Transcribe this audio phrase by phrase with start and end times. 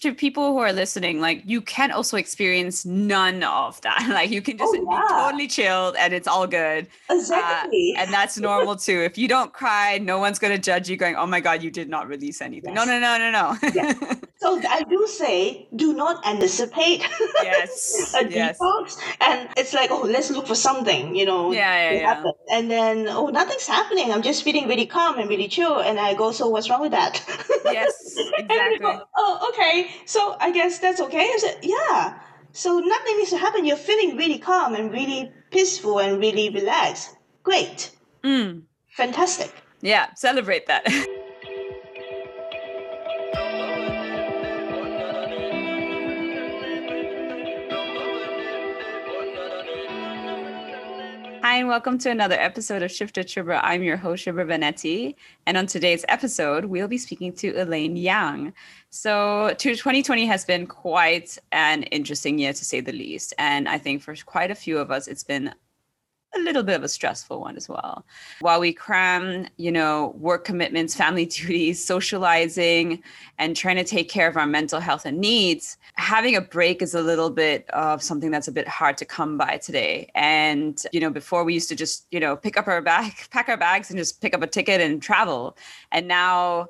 [0.00, 4.06] to people who are listening, like you can also experience none of that.
[4.10, 6.86] Like you can just Oh, be totally chilled and it's all good.
[7.08, 7.94] Uh, Exactly.
[7.96, 9.00] and that's normal too.
[9.02, 11.70] If you don't cry, no one's going to judge you going, oh my God, you
[11.70, 12.74] did not release anything.
[12.74, 12.88] No, Yes.
[12.88, 13.70] no, no, no, no.
[13.74, 14.14] Yeah.
[14.40, 17.00] so I do say, do not anticipate
[17.42, 18.14] yes.
[18.18, 18.58] a Yes.
[18.58, 18.96] detox.
[19.20, 22.30] And it's like, oh, let's look for something, you know, Yeah, yeah, yeah.
[22.50, 24.10] And then, oh, nothing's happening.
[24.12, 25.78] I'm just feeling really calm and really chill.
[25.80, 27.22] And I go, so what's wrong with that?
[27.70, 28.78] Yes, And exactly.
[28.78, 29.90] go, oh, okay.
[30.06, 31.18] So I guess that's okay.
[31.20, 32.18] I said, yeah.
[32.52, 33.64] So nothing needs to happen.
[33.66, 37.14] You're feeling really calm and really peaceful and really relaxed.
[37.44, 37.90] Great.
[38.24, 38.62] Mm.
[38.96, 39.52] Fantastic.
[39.82, 40.84] Yeah, celebrate that.
[51.50, 53.58] Hi, and welcome to another episode of Shifter Shibra.
[53.64, 55.16] I'm your host, Shibra Benetti.
[55.46, 58.52] And on today's episode, we'll be speaking to Elaine Yang.
[58.90, 63.34] So, to 2020 has been quite an interesting year, to say the least.
[63.36, 65.52] And I think for quite a few of us, it's been
[66.34, 68.04] a little bit of a stressful one as well.
[68.40, 73.02] While we cram, you know, work commitments, family duties, socializing,
[73.38, 76.94] and trying to take care of our mental health and needs, having a break is
[76.94, 80.10] a little bit of something that's a bit hard to come by today.
[80.14, 83.48] And, you know, before we used to just, you know, pick up our bag, pack
[83.48, 85.56] our bags and just pick up a ticket and travel.
[85.90, 86.68] And now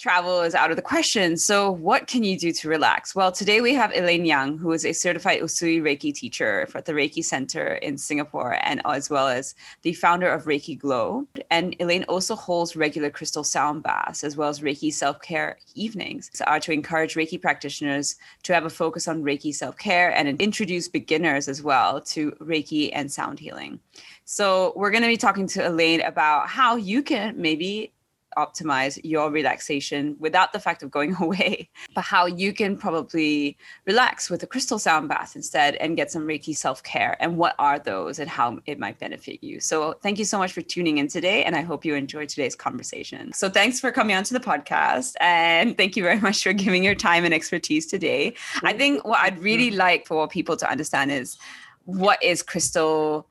[0.00, 1.36] travel is out of the question.
[1.36, 3.14] So, what can you do to relax?
[3.14, 6.94] Well, today we have Elaine Yang, who is a certified Usui Reiki teacher at the
[6.94, 11.26] Reiki Center in Singapore, and as well as the founder of Reiki Glow.
[11.50, 16.30] And Elaine also holds regular crystal sound baths, as well as Reiki self care evenings,
[16.46, 20.88] are to encourage Reiki practitioners to have a focus on Reiki self care and introduce
[20.88, 23.78] beginners as well to Reiki and sound healing.
[24.24, 27.92] So, we're going to be talking to Elaine about how you can maybe
[28.36, 34.30] optimize your relaxation without the fact of going away, but how you can probably relax
[34.30, 37.16] with a crystal sound bath instead and get some Reiki self care.
[37.20, 39.60] And what are those and how it might benefit you?
[39.60, 41.44] So, thank you so much for tuning in today.
[41.44, 43.32] And I hope you enjoyed today's conversation.
[43.32, 45.14] So, thanks for coming onto the podcast.
[45.20, 48.34] And thank you very much for giving your time and expertise today.
[48.62, 51.38] I think what I'd really like for people to understand is
[51.84, 53.26] what is crystal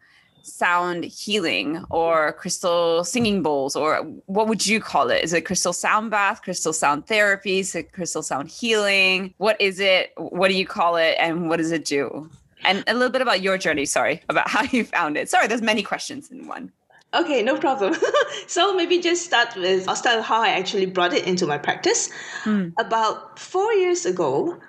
[0.50, 5.24] sound healing or crystal singing bowls or what would you call it?
[5.24, 9.34] Is it crystal sound bath crystal sound therapy is it crystal sound healing?
[9.38, 10.12] What is it?
[10.18, 11.16] What do you call it?
[11.20, 12.30] And what does it do?
[12.64, 15.30] And a little bit about your journey sorry about how you found it.
[15.30, 16.72] Sorry there's many questions in one.
[17.14, 17.96] Okay, no problem.
[18.48, 21.58] so maybe just start with I'll start with how I actually brought it into my
[21.58, 22.10] practice.
[22.44, 22.70] Hmm.
[22.78, 24.60] About four years ago,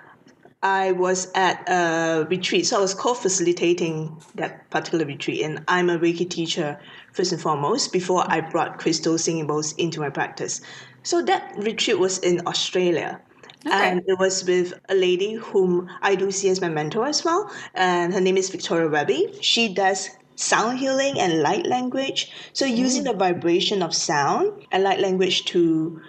[0.63, 2.67] I was at a retreat.
[2.67, 6.79] So I was co-facilitating that particular retreat, and I'm a Reiki teacher
[7.13, 7.91] first and foremost.
[7.91, 10.61] Before I brought crystal singing bowls into my practice,
[11.03, 13.21] so that retreat was in Australia.
[13.63, 17.51] And it was with a lady whom I do see as my mentor as well.
[17.75, 19.37] And her name is Victoria Webby.
[19.41, 22.31] She does sound healing and light language.
[22.53, 23.11] So using mm.
[23.11, 26.01] the vibration of sound and light language to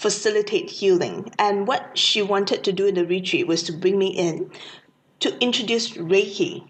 [0.00, 1.30] facilitate healing.
[1.38, 4.50] And what she wanted to do in the retreat was to bring me in
[5.18, 6.64] to introduce Reiki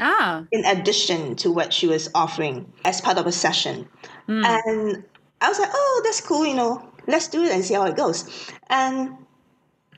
[0.00, 3.86] ah in addition to what she was offering as part of a session.
[4.26, 5.04] And
[5.42, 7.94] I was like, oh, that's cool, you know, let's do it and see how it
[7.94, 8.24] goes.
[8.70, 9.18] And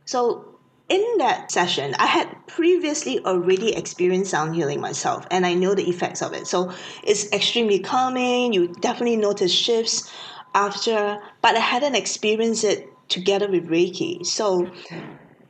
[0.04, 0.58] so
[0.88, 5.88] in that session, I had previously already experienced sound healing myself, and I know the
[5.88, 6.48] effects of it.
[6.48, 6.72] So
[7.04, 8.52] it's extremely calming.
[8.52, 10.10] You definitely notice shifts
[10.54, 14.24] after, but I hadn't experienced it together with Reiki.
[14.24, 14.70] So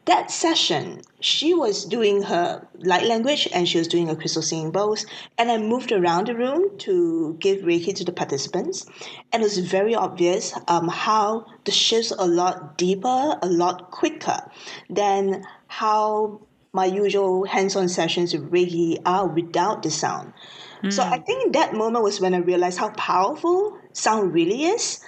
[0.07, 4.71] that session, she was doing her light language and she was doing her crystal singing
[4.71, 5.07] bowls.
[5.39, 8.87] And I moved around the room to give Reiki to the participants.
[9.33, 13.91] And it was very obvious um, how the shifts are a lot deeper, a lot
[13.91, 14.41] quicker
[14.91, 16.41] than how
[16.73, 20.33] my usual hands on sessions with Reiki are without the sound.
[20.91, 25.01] So I think that moment was when I realized how powerful sound really is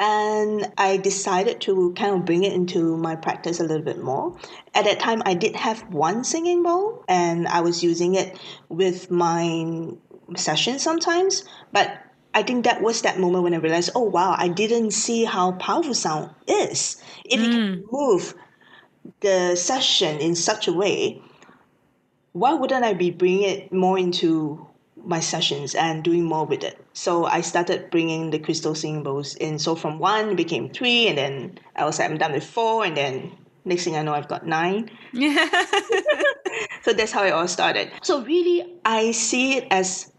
[0.00, 4.34] and I decided to kind of bring it into my practice a little bit more.
[4.74, 8.40] At that time, I did have one singing bowl, and I was using it
[8.70, 9.90] with my
[10.36, 11.44] sessions sometimes.
[11.70, 11.98] But
[12.32, 15.52] I think that was that moment when I realized, oh wow, I didn't see how
[15.52, 17.02] powerful sound is.
[17.26, 17.84] If you can mm.
[17.92, 18.34] move
[19.20, 21.20] the session in such a way,
[22.32, 24.66] why wouldn't I be bringing it more into
[25.04, 26.78] my sessions and doing more with it.
[26.92, 29.58] So I started bringing the crystal singing bowls in.
[29.58, 32.96] So from one became three, and then I was like, I'm done with four, and
[32.96, 33.32] then
[33.64, 34.90] next thing I know, I've got nine.
[36.82, 37.90] So that's how it all started.
[38.02, 40.12] So really, I see it as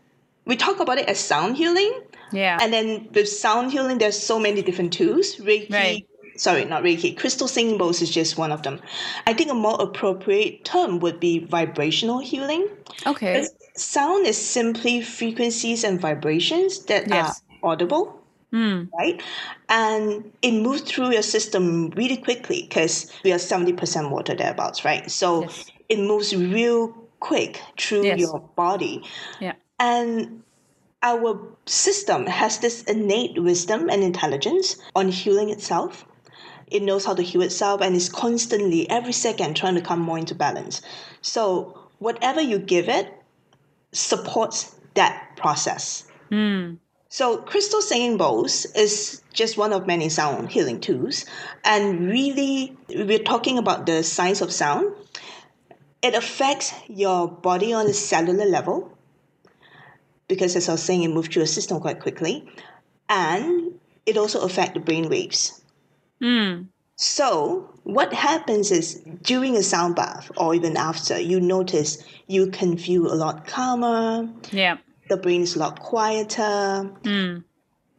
[0.45, 2.01] we talk about it as sound healing,
[2.31, 5.38] yeah and then with sound healing, there's so many different tools.
[5.38, 6.06] Reiki Right.
[6.38, 8.80] sorry, not Reiki, crystal singing bowls is just one of them.
[9.25, 12.68] I think a more appropriate term would be vibrational healing.
[13.06, 13.48] Okay.
[13.81, 17.42] Sound is simply frequencies and vibrations that Yes.
[17.63, 18.18] are audible.
[18.51, 18.83] Hmm.
[18.98, 19.22] Right?
[19.69, 25.10] And it moves through your system really quickly because we are 70% water thereabouts, right?
[25.10, 25.66] So Yes.
[25.89, 28.19] it moves real quick through Yes.
[28.19, 29.04] your body.
[29.39, 29.54] Yeah.
[29.80, 30.44] And
[31.01, 36.06] our system has this innate wisdom and intelligence on healing itself.
[36.68, 40.18] It knows how to heal itself and is constantly, every second, trying to come more
[40.18, 40.81] into balance.
[41.22, 43.07] So, whatever you give it
[43.91, 46.05] supports that process.
[46.29, 46.75] Hmm.
[47.09, 51.25] So, crystal singing bowls is just one of many sound healing tools.
[51.65, 54.95] And really, we're talking about the science of sound.
[56.01, 58.97] It affects your body on a cellular level
[60.29, 62.49] because, as I was saying, it moves through your system quite quickly.
[63.09, 65.61] And it also affects the brain waves.
[66.21, 66.70] Hmm.
[67.01, 72.77] So, what happens is during a sound bath or even after, you notice you can
[72.77, 74.77] feel a lot calmer, Yeah.
[75.09, 76.92] the brain is a lot quieter.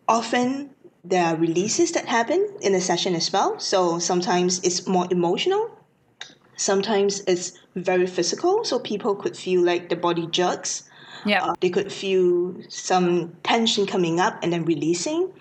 [0.07, 0.71] Often
[1.03, 3.59] there are releases that happen in a session as well.
[3.59, 5.69] So sometimes it's more emotional.
[6.57, 8.63] Sometimes it's very physical.
[8.63, 10.85] So people could feel like the body jerks.
[11.27, 11.43] Yeah.
[11.43, 15.33] Uh, they could feel some tension coming up and then releasing.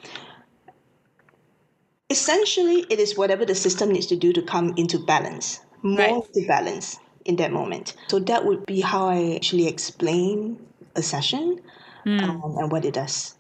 [2.12, 6.24] Essentially, it is whatever the system needs to do to come into balance, more Right.
[6.36, 7.96] into balance in that moment.
[8.10, 10.60] So that would be how I actually explain
[10.96, 11.62] a session
[12.06, 13.36] um, and what it does.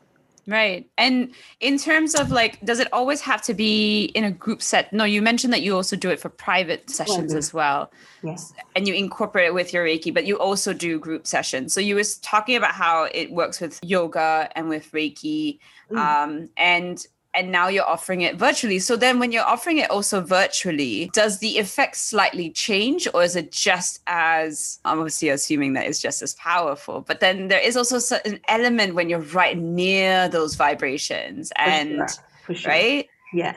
[0.47, 0.89] Right.
[0.97, 4.91] And in terms of like, does it always have to be in a group set?
[4.91, 7.91] No, you mentioned that you also do it for private sessions as well.
[8.23, 8.53] Yes.
[8.75, 11.73] And you incorporate it with your Reiki, but you also do group sessions.
[11.73, 15.59] So you was talking about how it works with yoga and with Reiki.
[15.95, 18.79] Um, and and now you're offering it virtually.
[18.79, 23.35] So then when you're offering it also virtually, does the effect slightly change or is
[23.35, 27.01] it just as I'm obviously assuming that it's just as powerful?
[27.01, 31.89] But then there is also an element when you're right near those vibrations For and
[31.97, 32.07] sure,
[32.45, 32.71] for sure.
[32.71, 33.09] right?
[33.33, 33.55] Yeah.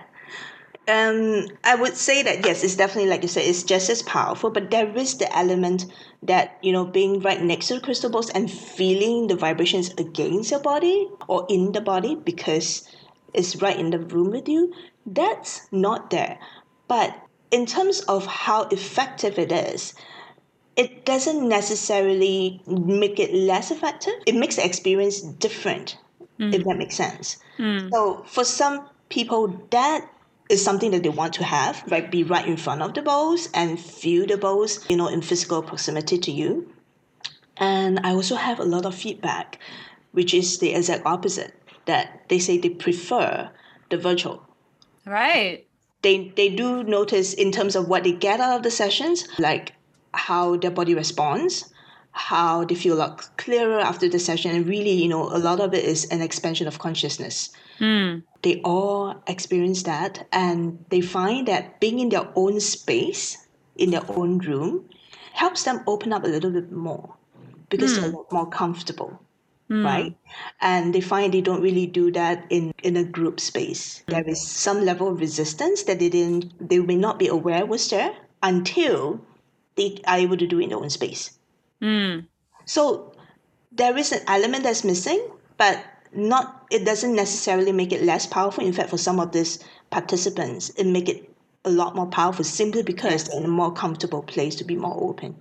[0.86, 4.50] Um, I would say that yes, it's definitely like you said, it's just as powerful,
[4.50, 5.86] but there is the element
[6.22, 10.50] that you know being right next to the crystal balls and feeling the vibrations against
[10.50, 12.86] your body or in the body because
[13.34, 14.72] it's right in the room with you.
[15.06, 16.38] That's not there.
[16.88, 17.14] But
[17.50, 19.94] in terms of how effective it is,
[20.76, 24.14] it doesn't necessarily make it less effective.
[24.26, 25.96] It makes the experience different,
[26.40, 26.52] mm.
[26.52, 27.36] if that makes sense.
[27.58, 27.90] Mm.
[27.92, 30.08] So for some people, that
[30.50, 32.10] is something that they want to have, right?
[32.10, 35.62] Be right in front of the bowls and feel the bowls, you know, in physical
[35.62, 36.72] proximity to you.
[37.56, 39.60] And I also have a lot of feedback,
[40.12, 41.54] which is the exact opposite,
[41.86, 43.50] that they say they prefer
[43.90, 44.46] the virtual
[45.06, 45.66] Right.
[46.02, 49.72] they they do notice in terms of what they get out of the sessions, like
[50.12, 51.72] how their body responds,
[52.12, 55.60] how they feel a lot clearer after the session, and really, you know, a lot
[55.60, 57.50] of it is an expansion of consciousness.
[57.78, 58.18] Hmm.
[58.42, 63.36] They all experience that, and they find that being in their own space,
[63.76, 64.88] in their own room,
[65.32, 67.14] helps them open up a little bit more
[67.68, 68.16] because they're a hmm.
[68.16, 69.20] lot more comfortable
[69.70, 69.84] Mm.
[69.84, 70.16] right?
[70.60, 74.02] And they find they don't really do that in, in a group space.
[74.08, 77.88] There is some level of resistance that they didn't they may not be aware was
[77.88, 79.20] there until
[79.76, 81.38] they are able to do it in their own space.
[81.80, 82.26] Mm.
[82.66, 83.14] So
[83.72, 88.64] there is an element that's missing, but not it doesn't necessarily make it less powerful.
[88.64, 89.58] In fact, for some of these
[89.90, 91.30] participants, it make it
[91.64, 94.96] a lot more powerful simply because they're in a more comfortable place to be more
[95.02, 95.34] open.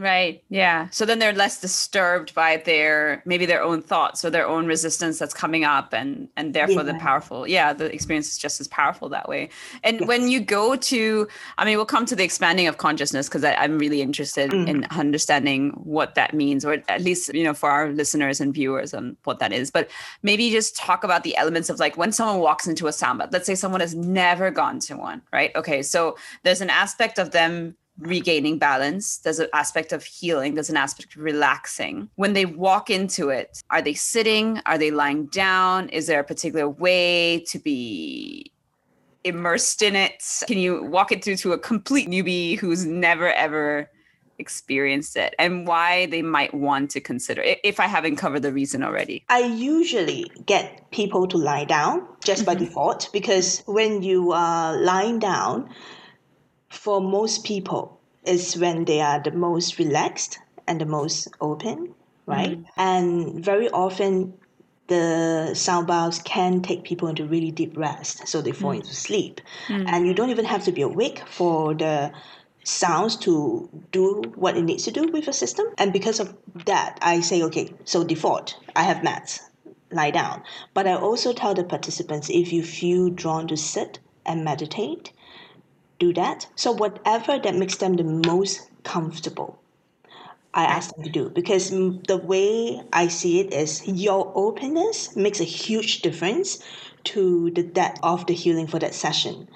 [0.00, 0.42] Right.
[0.48, 0.88] Yeah.
[0.92, 5.18] So then they're less disturbed by their maybe their own thoughts or their own resistance
[5.18, 7.46] that's coming up and and therefore the powerful.
[7.46, 9.50] Yeah, the experience is just as powerful that way.
[9.84, 11.28] And when you go to
[11.58, 14.98] I mean we'll come to the expanding of consciousness because I'm really interested in mm-hmm.
[14.98, 19.18] understanding what that means or at least you know for our listeners and viewers on
[19.24, 19.70] what that is.
[19.70, 19.90] But
[20.22, 23.28] maybe just talk about the elements of like when someone walks into a sound bath.
[23.32, 25.54] let's say someone has never gone to one, right?
[25.54, 29.18] Okay, so there's an aspect of them regaining balance.
[29.18, 30.54] There's an aspect of healing.
[30.54, 32.08] There's an aspect of relaxing.
[32.16, 34.60] When they walk into it, are they sitting?
[34.66, 35.88] Are they lying down?
[35.90, 38.52] Is there a particular way to be
[39.24, 40.22] immersed in it?
[40.46, 43.90] Can you walk it through to a complete newbie who's never ever
[44.38, 48.52] experienced it and why they might want to consider it if I haven't covered the
[48.52, 49.24] reason already?
[49.28, 52.64] I usually get people to lie down just by mm-hmm.
[52.64, 55.68] default because when you are lying down,
[56.70, 61.94] for most people, is when they are the most relaxed and the most open,
[62.26, 62.58] right?
[62.58, 62.80] Mm-hmm.
[62.80, 64.34] And very often
[64.86, 68.76] the sound baths can take people into really deep rest, so they fall mm.
[68.76, 69.40] into sleep.
[69.68, 69.84] Mm.
[69.88, 72.12] And you don't even have to be awake for the
[72.64, 75.66] sounds to do what it needs to do with your system.
[75.78, 76.36] And because of
[76.66, 79.40] that, I say, okay, so default, I have mats,
[79.92, 80.42] lie down.
[80.74, 85.12] But I also tell the participants if you feel drawn to sit and meditate,
[86.00, 86.48] do that.
[86.56, 89.60] So whatever that makes them the most comfortable.
[90.52, 95.14] I ask them to do because mm, the way I see it is your openness
[95.14, 96.60] makes a huge difference
[97.04, 99.48] to the depth of the healing for that session.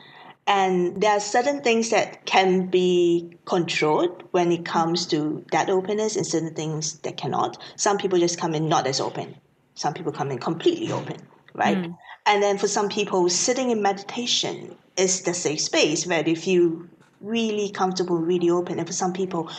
[0.47, 6.17] And there are certain things that can be controlled when it comes to that openness
[6.17, 7.61] and certain things that cannot.
[7.77, 9.35] Some people just come in not as open.
[9.75, 11.17] Some people come in completely open,
[11.55, 11.87] right?
[12.27, 16.83] And then for some people, sitting in meditation is the safe space where they feel
[17.21, 18.79] really comfortable, really open.
[18.79, 19.51] And for some people,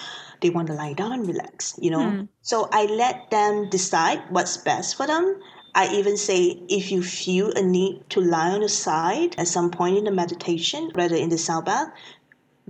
[0.42, 2.27] they want to lie down and relax, you know?
[2.42, 5.39] So I let them decide what's best for them.
[5.74, 9.72] I even say if you feel a need to lie on the side at some
[9.72, 11.89] point in the meditation, rather in the sound bath,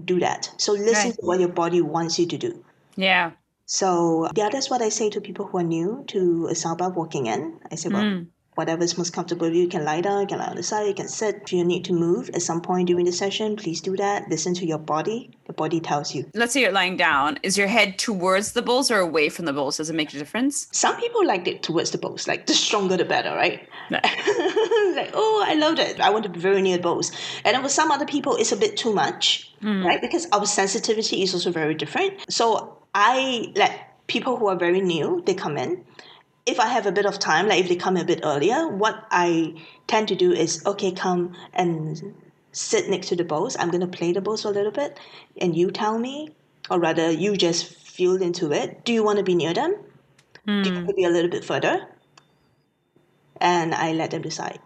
[0.03, 0.51] do that.
[0.57, 1.19] So listen Right.
[1.19, 2.63] to what your body wants you to do.
[2.95, 3.31] Yeah.
[3.65, 6.93] So yeah, that's what I say to people who are new to a sound bath
[6.95, 7.59] walking in.
[7.71, 8.27] I say, well, Mm.
[8.55, 10.87] Whatever's most comfortable with you, you can lie down, you can lie on the side,
[10.87, 11.41] you can sit.
[11.43, 14.29] If you need to move at some point during the session, please do that.
[14.29, 15.31] Listen to your body.
[15.45, 16.25] The body tells you.
[16.33, 17.37] Let's say you're lying down.
[17.43, 19.77] Is your head towards the bowls or away from the bowls?
[19.77, 20.67] Does it make a difference?
[20.71, 23.67] Some people like it towards the bowls, like the stronger the better, right?
[23.91, 25.99] like, oh, I love it.
[25.99, 27.11] I want to be very near the bowls.
[27.43, 29.85] And then with some other people, it's a bit too much, hmm.
[29.85, 30.01] right?
[30.01, 32.13] Because our sensitivity is also very different.
[32.29, 35.83] So I let people who are very new, they come in.
[36.45, 39.05] If I have a bit of time, like if they come a bit earlier, what
[39.09, 39.55] I
[39.87, 42.13] tend to do is, okay, come and
[42.51, 43.57] sit next to the bowls.
[43.59, 44.97] I'm going to play the bowls for a little bit.
[45.41, 46.35] And you tell me,
[46.69, 48.85] or rather, you just feel into it.
[48.85, 49.75] Do you want to be near them?
[50.45, 50.95] Do you want to hmm.
[50.95, 51.87] be a little bit further?
[53.41, 54.59] And I let them decide.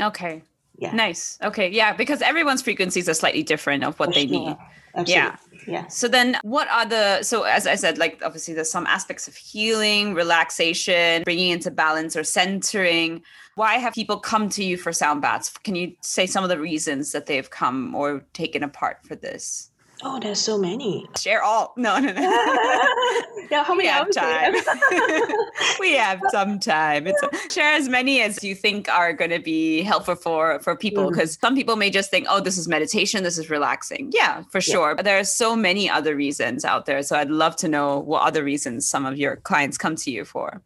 [0.00, 0.42] Okay.
[0.78, 0.92] Yeah.
[0.92, 1.38] Nice.
[1.42, 1.68] Okay.
[1.68, 1.92] Yeah.
[1.92, 4.30] Because everyone's frequencies are slightly different of what For they sure.
[4.30, 4.56] need.
[4.94, 5.14] Absolutely.
[5.14, 5.36] Yeah.
[5.66, 5.86] Yeah.
[5.88, 9.34] So then what are the so as I said like obviously there's some aspects of
[9.34, 13.22] healing, relaxation, bringing into balance or centering.
[13.56, 15.50] Why have people come to you for sound baths?
[15.64, 19.70] Can you say some of the reasons that they've come or taken apart for this?
[20.02, 21.06] Oh, there's so many.
[21.18, 21.72] Share all.
[21.76, 22.82] No, no, no.
[23.48, 24.54] Yeah, how we many have we time.
[25.80, 27.06] we have some time.
[27.06, 31.06] It's share as many as you think are going to be helpful for for people
[31.06, 31.10] Mm.
[31.10, 34.10] because some people may just think, oh, this is meditation, this is relaxing.
[34.12, 34.96] Yeah, for sure.
[34.96, 37.02] But there are so many other reasons out there.
[37.04, 40.24] So I'd love to know what other reasons some of your clients come to you
[40.24, 40.60] for.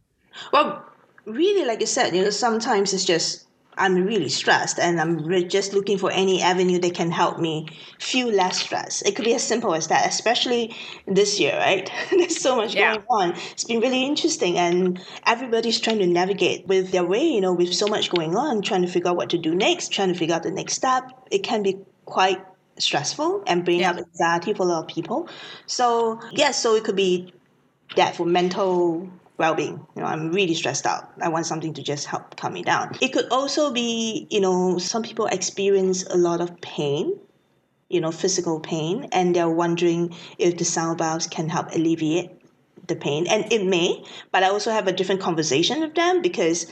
[0.53, 0.83] Well,
[1.27, 3.47] really, like I said, you know, sometimes it's just
[3.79, 7.69] I'm really stressed and I'm re- just looking for any avenue that can help me
[7.99, 9.07] feel less stressed.
[9.07, 10.75] It could be as simple as that, especially
[11.07, 11.91] this year, right?
[12.11, 12.93] There's so much Yeah.
[12.93, 13.31] going on.
[13.53, 17.73] It's been really interesting and everybody's trying to navigate with their way, you know, with
[17.75, 20.35] so much going on, trying to figure out what to do next, trying to figure
[20.35, 21.05] out the next step.
[21.31, 22.45] It can be quite
[22.79, 23.91] stressful and bring Yeah.
[23.91, 25.29] up anxiety for a lot of people.
[25.67, 27.33] So, yes, so it could be
[27.97, 29.77] that for mental well-being.
[29.97, 31.05] You know i'm really stressed out.
[31.21, 32.97] I want something to just help calm me down.
[33.01, 37.19] It could also be you know some people experience a lot of pain
[37.89, 42.31] you know physical pain and they're wondering if the sound baths can help alleviate
[42.87, 43.27] the pain.
[43.29, 46.67] And it may but i also have a different conversation with them because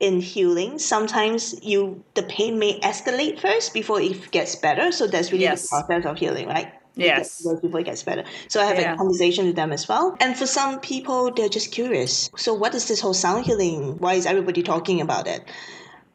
[0.00, 4.90] in healing sometimes you the pain may escalate first before it gets better.
[4.92, 5.62] So that's really Yes.
[5.62, 7.42] the process of healing right Yes.
[7.60, 8.24] before it gets better.
[8.48, 8.94] So i have Yeah.
[8.94, 10.16] a conversation with them as well.
[10.20, 12.30] And for some people they're just curious.
[12.36, 13.98] So what is this whole sound healing?
[13.98, 15.42] Why is everybody talking about it?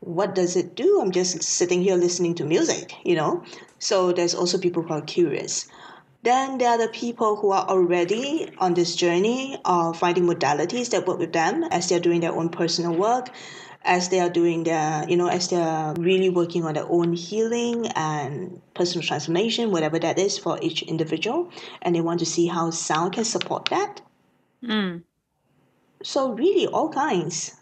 [0.02, 1.00] What does it do?
[1.02, 3.44] I'm just sitting here listening to music you know?
[3.80, 5.68] So there's also people who are curious.
[6.24, 11.08] Then there are the people who are already on this journey of finding modalities that
[11.08, 13.30] work with them as they're doing their own personal work,
[13.84, 17.88] as they are doing their, you know, as they're really working on their own healing
[17.96, 21.50] and personal transformation, whatever that is for each individual.
[21.82, 24.02] And they want to see how sound can support that.
[24.64, 25.04] Mm,
[26.04, 27.56] So, really, all kinds.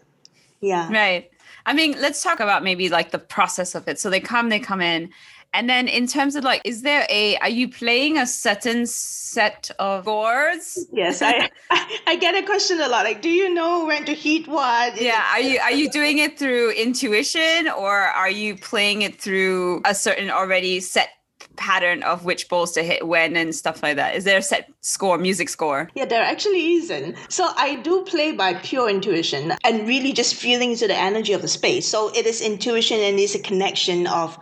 [0.60, 0.90] Yeah.
[0.90, 1.30] right.
[1.66, 3.98] I mean, let's talk about maybe like the process of it.
[3.98, 5.10] So they come, they come in.
[5.58, 9.72] And then in terms of like, is there a, are you playing a certain set
[9.80, 10.86] of chords?
[10.92, 11.50] Yes, I,
[12.06, 13.04] I get a question a lot.
[13.04, 15.00] Like, do you know when to hit what?
[15.00, 19.82] Yeah, are you are you doing it through intuition or are you playing it through
[19.84, 21.08] a certain already set
[21.56, 24.14] pattern of which balls to hit when and stuff like that?
[24.14, 25.90] Is there a set score, music score?
[25.96, 27.16] Yeah, there actually isn't.
[27.28, 31.42] So I do play by pure intuition and really just feeling into the energy of
[31.42, 31.88] the space.
[31.88, 34.38] So it is intuition and it's a connection of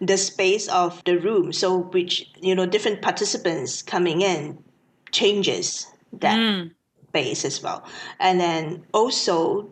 [0.00, 1.52] the space of the room.
[1.52, 4.62] So which, you know, different participants coming in
[5.10, 6.70] changes that Mm,
[7.08, 7.84] space as well.
[8.20, 9.70] And then also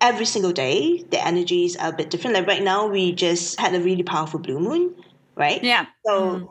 [0.00, 2.36] every single day the energies are a bit different.
[2.36, 4.94] Like right now, we just had a really powerful blue moon,
[5.36, 5.62] right?
[5.62, 5.86] Yeah.
[6.06, 6.50] So mm.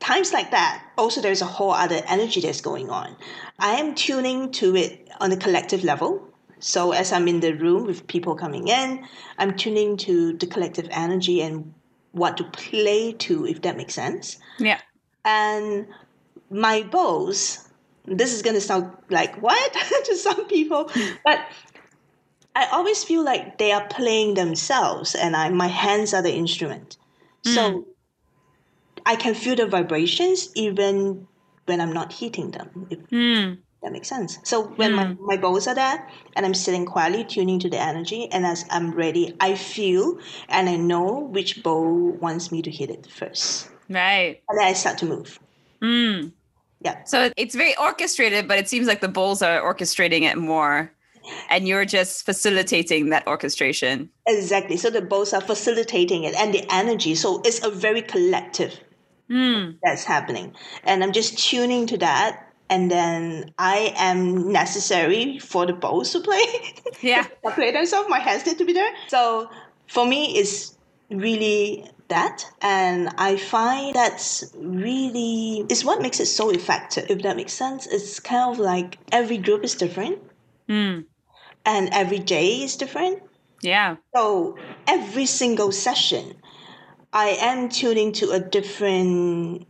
[0.00, 3.16] times like that, also there's a whole other energy that's going on.
[3.58, 6.28] I am tuning to it on a collective level.
[6.60, 9.06] So as I'm in the room with people coming in,
[9.38, 11.72] I'm tuning to the collective energy and
[12.12, 14.38] what to play to, if that makes sense.
[14.58, 14.80] Yeah.
[15.24, 15.86] And
[16.50, 17.68] my bows,
[18.06, 19.72] this is going to sound like what
[20.04, 20.90] to some people,
[21.24, 21.40] but
[22.56, 26.96] I always feel like they are playing themselves and I, my hands are the instrument.
[27.44, 27.54] Mm.
[27.54, 27.86] So
[29.06, 31.28] I can feel the vibrations even
[31.66, 32.86] when I'm not hitting them.
[32.90, 33.58] If mm.
[33.82, 34.38] That makes sense.
[34.42, 34.96] So when mm.
[34.96, 38.64] my, my bows are there and I'm sitting quietly tuning to the energy and as
[38.70, 40.18] I'm ready, I feel
[40.48, 43.70] and I know which bow wants me to hit it first.
[43.88, 44.42] Right.
[44.48, 45.38] And then I start to move.
[45.82, 46.32] Mm.
[46.80, 47.04] Yeah.
[47.04, 50.92] So it's very orchestrated, but it seems like the bowls are orchestrating it more.
[51.50, 54.08] And you're just facilitating that orchestration.
[54.26, 54.76] Exactly.
[54.78, 57.14] So the bows are facilitating it and the energy.
[57.14, 58.80] So it's a very collective
[59.30, 59.76] mm.
[59.82, 60.54] that's happening.
[60.84, 62.47] And I'm just tuning to that.
[62.70, 66.44] And then I am necessary for the bows to play.
[67.00, 67.22] Yeah.
[67.44, 68.08] to play themselves.
[68.08, 68.92] My hands need to be there.
[69.06, 69.48] So
[69.86, 70.76] for me, it's
[71.10, 77.36] really that and i find that's really is what makes it so effective if that
[77.36, 80.18] makes sense it's kind of like every group is different
[80.68, 81.04] mm.
[81.64, 83.22] and every day is different
[83.62, 84.56] yeah so
[84.86, 86.34] every single session
[87.12, 89.66] i am tuning to a different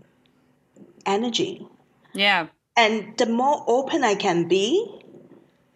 [1.07, 1.67] energy
[2.14, 2.47] yeah
[2.79, 4.65] and the more open i can be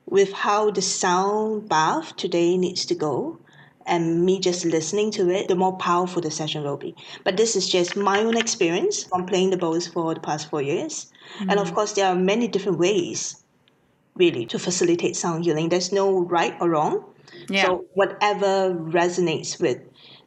[0.07, 3.39] with how the sound bath today needs to go
[3.87, 6.95] and me just listening to it, the more powerful the session will be.
[7.25, 10.63] But this is just my own experience from playing the bows for the past four
[10.63, 11.11] years.
[11.39, 11.51] Mm-hmm.
[11.51, 11.75] And of mm.
[11.75, 13.43] course, there are many different ways,
[14.15, 15.69] really, to facilitate sound healing.
[15.69, 17.05] There's no right or wrong.
[17.49, 17.65] Yeah.
[17.65, 19.79] So whatever resonates with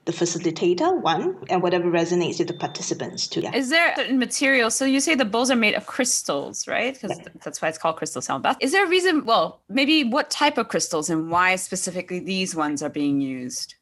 [0.05, 3.41] the facilitator, one, and whatever resonates with the participants, two.
[3.41, 3.55] Yeah.
[3.55, 4.69] Is there certain material?
[4.69, 6.93] So you say the bowls are made of crystals, right?
[6.93, 7.29] Because yeah.
[7.43, 8.57] that's why it's called crystal sound bath.
[8.59, 9.25] Is there a reason?
[9.25, 13.75] Well, maybe what type of crystals and why specifically these ones are being used?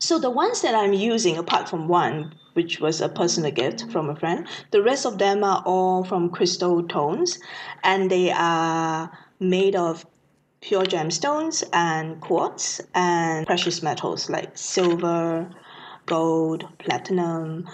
[0.00, 4.10] So the ones that I'm using, apart from one, which was a personal gift from
[4.10, 7.38] a friend, the rest of them are all from Crystal Tones,
[7.84, 10.04] and they are made of
[10.60, 15.48] pure gemstones and quartz and precious metals like silver,
[16.08, 17.68] gold, platinum,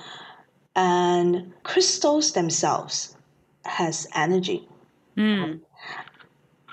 [0.77, 3.16] and crystals themselves
[3.64, 4.68] has energy.
[5.16, 5.61] Mm.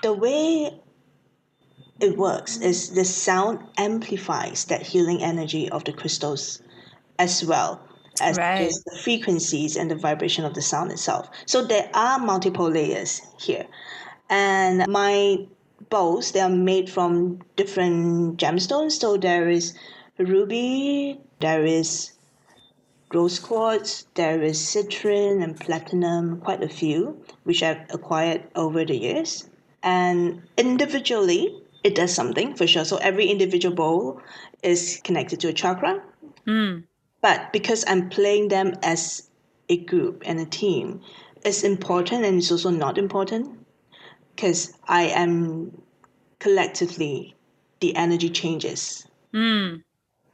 [0.02, 0.78] The way
[2.00, 6.60] it works is the sound amplifies that healing energy of the crystals
[7.18, 7.80] as well
[8.20, 8.70] as right.
[8.86, 11.28] the frequencies and the vibration of the sound itself.
[11.46, 13.66] So there are multiple layers here.
[14.28, 15.46] And my
[15.88, 18.92] bowls, they are made from different gemstones.
[18.92, 19.74] So there is
[20.18, 22.12] ruby, there is
[23.12, 28.96] rose quartz, there is citrine and platinum, quite a few, which I've acquired over the
[28.96, 29.48] years.
[29.82, 32.84] And individually, it does something for sure.
[32.84, 34.20] So every individual bowl
[34.62, 36.02] is connected to a chakra.
[36.46, 36.84] Mm.
[37.20, 39.28] But because I'm playing them as
[39.68, 41.02] a group and a team,
[41.44, 43.58] it's important and it's also not important
[44.34, 45.82] because I am
[46.38, 47.34] collectively
[47.80, 49.06] the energy changes.
[49.34, 49.82] Mm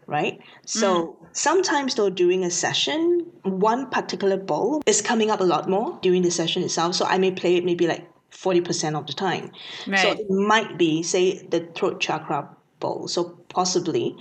[0.08, 0.40] right?
[0.66, 1.26] So mm.
[1.32, 6.22] sometimes though during a session, one particular bowl is coming up a lot more during
[6.22, 6.96] the session itself.
[6.96, 9.52] So I may play it maybe like 40% of the time.
[9.86, 10.00] Right.
[10.00, 12.48] So it might be, say, the throat chakra
[12.80, 13.06] bowl.
[13.06, 14.16] So possibly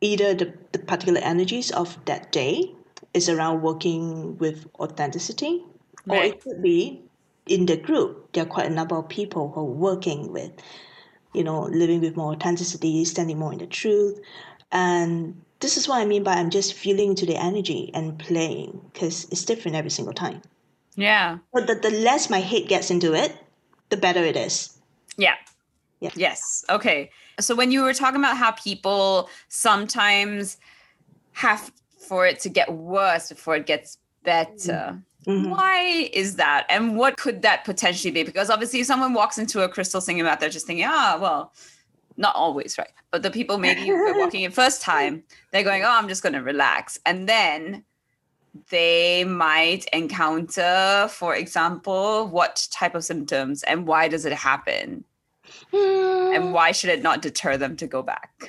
[0.00, 2.72] either the, the particular energies of that day
[3.14, 5.64] is around working with authenticity,
[6.06, 6.18] right.
[6.18, 7.02] or it could be
[7.46, 10.52] in the group, there are quite a number of people who are working with
[11.36, 14.18] you know, living with more authenticity, standing more in the truth.
[14.72, 18.80] And this is what I mean by I'm just feeling to the energy and playing
[18.92, 20.42] because it's different every single time.
[20.96, 21.38] Yeah.
[21.52, 23.36] But the, the less my head gets into it,
[23.90, 24.78] the better it is.
[25.16, 25.34] Yeah.
[26.00, 26.10] Yeah.
[26.14, 26.64] Yes.
[26.68, 27.10] Okay.
[27.38, 30.56] So when you were talking about how people sometimes
[31.32, 34.48] have for it to get worse before it gets better.
[34.56, 34.98] Mm-hmm.
[35.26, 36.66] Why is that?
[36.68, 38.22] And what could that potentially be?
[38.22, 41.52] Because obviously, if someone walks into a crystal singing about, they're just thinking, ah, well,
[42.16, 42.92] not always, right?
[43.10, 46.22] But the people maybe who are walking in first time, they're going, oh, I'm just
[46.22, 47.00] going to relax.
[47.04, 47.84] And then
[48.70, 55.02] they might encounter, for example, what type of symptoms and why does it happen?
[55.72, 56.36] Mm.
[56.36, 58.48] And why should it not deter them to go back?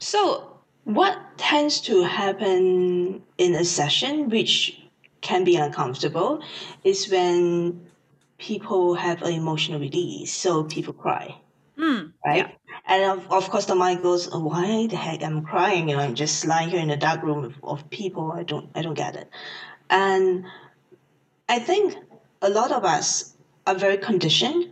[0.00, 4.81] So, what tends to happen in a session, which
[5.22, 6.42] can be uncomfortable
[6.84, 7.86] is when
[8.38, 10.32] people have an emotional release.
[10.32, 11.36] So people cry.
[11.78, 12.36] Mm, right?
[12.36, 12.48] yeah.
[12.86, 15.88] And of, of course, the mind goes, oh, "Why the heck am I'm crying?
[15.88, 18.32] You know, I'm just lying here in a dark room of, of people.
[18.32, 19.28] I don't, I don't get it."
[19.88, 20.44] And
[21.48, 21.96] I think
[22.42, 23.34] a lot of us
[23.66, 24.70] are very conditioned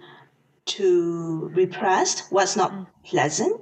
[0.67, 2.73] to repress what's not
[3.05, 3.61] pleasant.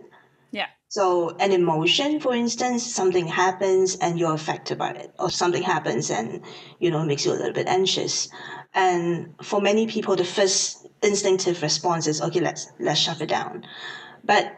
[0.88, 6.11] So an emotion, for instance, something happens and you're affected by it, or something happens
[6.11, 6.40] and
[6.79, 8.29] you know makes you a little bit anxious.
[8.74, 13.66] And for many people, the first instinctive response is, okay, let's let's shut it down.
[14.24, 14.57] But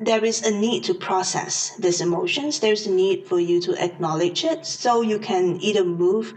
[0.00, 2.58] there is a need to process these emotions.
[2.58, 6.34] There's a need for you to acknowledge it so you can either move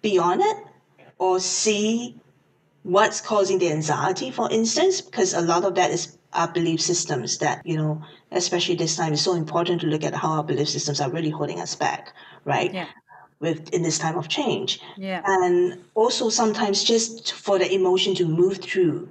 [0.00, 0.56] beyond it
[1.18, 2.16] or see
[2.82, 7.38] what's causing the anxiety, for instance, because a lot of that is our belief systems
[7.38, 10.68] that, you know, especially this time, it's so important to look at how our belief
[10.68, 12.12] systems are really holding us back,
[12.44, 12.72] right?
[12.72, 12.88] Yeah.
[13.40, 14.80] With in this time of change.
[14.96, 15.22] Yeah.
[15.24, 19.10] And also sometimes just for the emotion to move through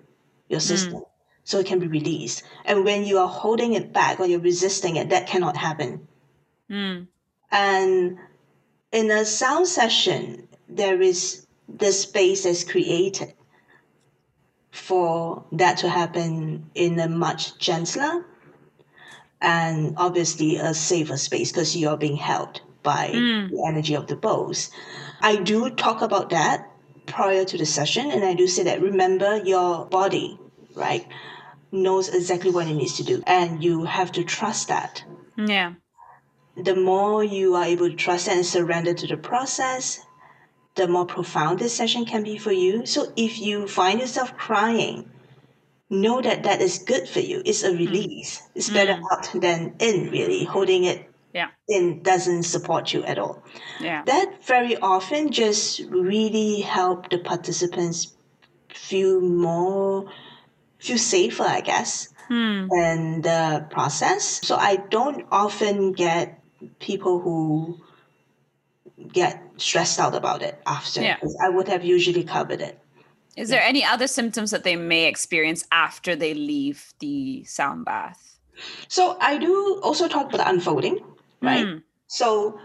[0.49, 1.03] your system
[1.43, 2.43] so it can be released.
[2.65, 6.07] And when you are holding it back or you're resisting it, that cannot happen.
[6.69, 7.07] Mm.
[7.51, 8.17] And
[8.91, 13.33] in a sound session, there is the space that's created
[14.73, 18.25] for that to happen in a much gentler
[19.39, 23.49] and obviously a safer space because you're being held by Mm.
[23.49, 24.71] the energy of the bows.
[25.21, 26.67] I do talk about that
[27.05, 30.39] prior to the session, and I do say that remember your body,
[30.73, 31.05] right,
[31.71, 35.03] knows exactly what it needs to do, and you have to trust that
[35.37, 35.73] Yeah.
[36.57, 39.99] the more you are able to trust and surrender to the process,
[40.75, 42.85] the more profound this session can be for you.
[42.85, 45.09] So if you find yourself crying,
[45.89, 47.41] know that that is good for you.
[47.45, 48.41] It's a release.
[48.55, 50.43] It's better out than in, really.
[50.45, 51.49] Holding it Yeah.
[51.67, 53.43] in doesn't support you at all.
[53.79, 54.03] Yeah.
[54.05, 58.13] That very often just really help the participants
[58.73, 60.11] feel more,
[60.79, 62.67] feel safer, I guess Hmm.
[62.71, 64.39] in the process.
[64.43, 66.39] So I don't often get
[66.79, 67.77] people who
[69.11, 71.17] get stressed out about it after Yeah.
[71.41, 72.79] I would have usually covered it.
[73.35, 78.37] Is there any other symptoms that they may experience after they leave the sound bath?
[78.87, 81.03] So I do also talk about the unfolding,
[81.41, 81.65] right?
[81.65, 81.83] Mm.
[82.07, 82.59] So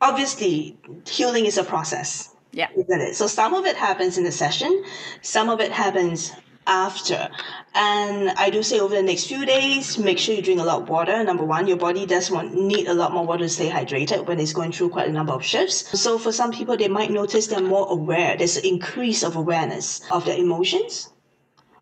[0.00, 0.76] obviously
[1.08, 2.34] healing is a process.
[2.52, 2.68] Yeah.
[2.76, 3.16] Isn't it?
[3.16, 4.84] So some of it happens in the session,
[5.22, 6.32] some of it happens
[6.66, 7.28] after.
[7.74, 10.82] And I do say over the next few days, make sure you drink a lot
[10.82, 11.22] of water.
[11.22, 14.40] Number one, your body does want need a lot more water to stay hydrated when
[14.40, 16.00] it's going through quite a number of shifts.
[16.00, 18.36] So for some people, they might notice they're more aware.
[18.36, 21.12] There's an increase of awareness of their emotions,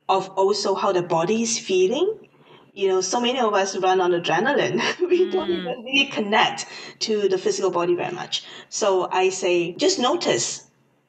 [0.09, 2.29] of also how the body is feeling.
[2.73, 4.83] You know, so many of us run on adrenaline.
[5.09, 5.53] we don't hmm.
[5.53, 6.67] even really connect
[7.01, 8.43] to the physical body very much.
[8.69, 10.64] So I say, just notice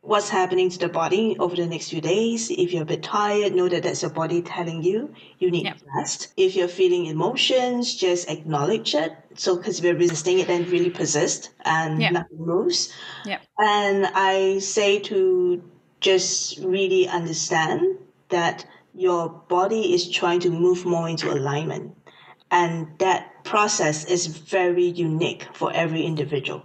[0.05, 2.51] what's happening to the body over the next few days.
[2.51, 5.77] If you're a bit tired, know that that's your body telling you you need Yep.
[5.95, 6.33] rest.
[6.37, 9.11] If you're feeling emotions, just acknowledge it.
[9.35, 12.11] So, because we're resisting it, then really persist and Yeah.
[12.11, 12.93] nothing moves.
[13.25, 13.39] Yeah.
[13.57, 15.61] And I say to
[16.01, 17.97] just really understand
[18.29, 21.95] that your body is trying to move more into alignment.
[22.51, 26.63] And that process is very unique for every individual.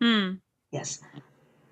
[0.00, 0.40] Hmm.
[0.72, 1.00] Yes.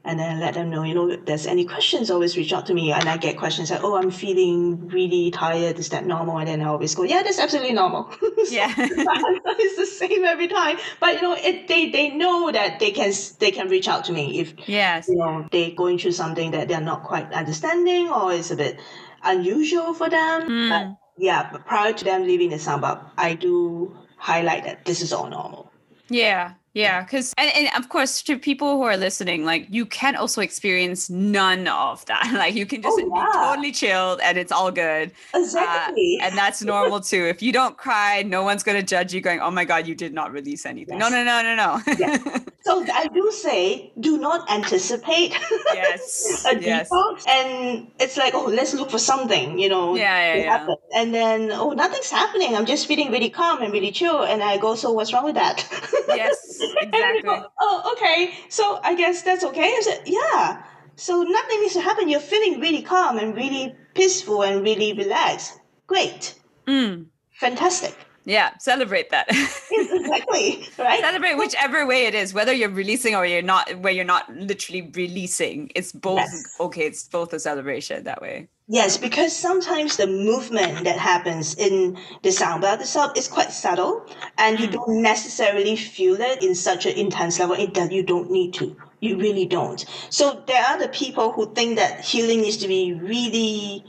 [0.04, 2.74] And then let them know, you know, if there's any questions, always reach out to
[2.74, 2.92] me.
[2.92, 5.78] And I get questions like, oh, I'm feeling really tired.
[5.78, 6.38] Is that normal?
[6.38, 8.10] And then I always go, yeah, that's absolutely normal.
[8.50, 8.72] Yeah.
[8.78, 10.78] it's the same every time.
[11.00, 14.12] But you know, it, they they know that they can they can reach out to
[14.12, 15.06] me if yes.
[15.08, 18.80] you know they're going through something that they're not quite understanding or it's a bit
[19.22, 20.46] unusual for them.
[20.46, 20.68] Hmm.
[20.70, 25.12] But yeah, but prior to them leaving the suburb, I do highlight that this is
[25.12, 25.70] all normal.
[26.08, 26.54] Yeah.
[26.74, 27.02] Yeah.
[27.02, 31.10] Because, and, and of course, to people who are listening, like you can also experience
[31.10, 32.30] none of that.
[32.38, 35.10] Like you can just Oh, be totally chilled and it's all good.
[35.34, 36.18] Uh, Exactly.
[36.22, 37.24] and that's normal too.
[37.24, 39.94] If you don't cry, no one's going to judge you going, oh my God, you
[39.94, 40.98] did not release anything.
[40.98, 41.12] No, Yes.
[41.12, 41.94] no, no, no, no.
[41.98, 42.38] Yeah.
[42.62, 45.32] so I do say, do not anticipate
[45.74, 46.44] yes.
[46.50, 46.90] a Yes.
[47.28, 49.96] And it's like, oh, let's look for something, you know.
[49.96, 50.74] Yeah, yeah, yeah.
[50.94, 52.54] And then, oh, nothing's happening.
[52.54, 54.22] I'm just feeling really calm and really chill.
[54.22, 55.64] And I go, so what's wrong with that?
[56.08, 57.22] Yes, exactly.
[57.22, 58.34] go, oh, okay.
[58.48, 59.62] So I guess that's okay.
[59.62, 60.62] I said, yeah.
[60.96, 62.08] So nothing needs to happen.
[62.08, 65.60] You're feeling really calm and really peaceful and really relaxed.
[65.86, 66.34] Great.
[66.66, 67.06] Mm.
[67.32, 67.94] Fantastic.
[68.28, 68.50] Yeah.
[68.58, 69.26] Celebrate that.
[69.32, 70.68] Yes, exactly.
[70.78, 71.00] Right?
[71.00, 74.90] Celebrate whichever way it is, whether you're releasing or you're not, where you're not literally
[74.94, 75.72] releasing.
[75.74, 76.56] It's both Yes.
[76.60, 76.82] okay.
[76.82, 78.48] It's both a celebration that way.
[78.68, 84.04] Yes, because sometimes the movement that happens in the sound bath itself is quite subtle,
[84.36, 84.72] and you hmm.
[84.72, 87.56] don't necessarily feel it in such an intense level.
[87.56, 88.76] It that you don't need to.
[89.00, 89.86] You really don't.
[90.10, 93.84] So there are the people who think that healing needs to be really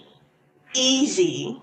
[0.73, 1.61] easy,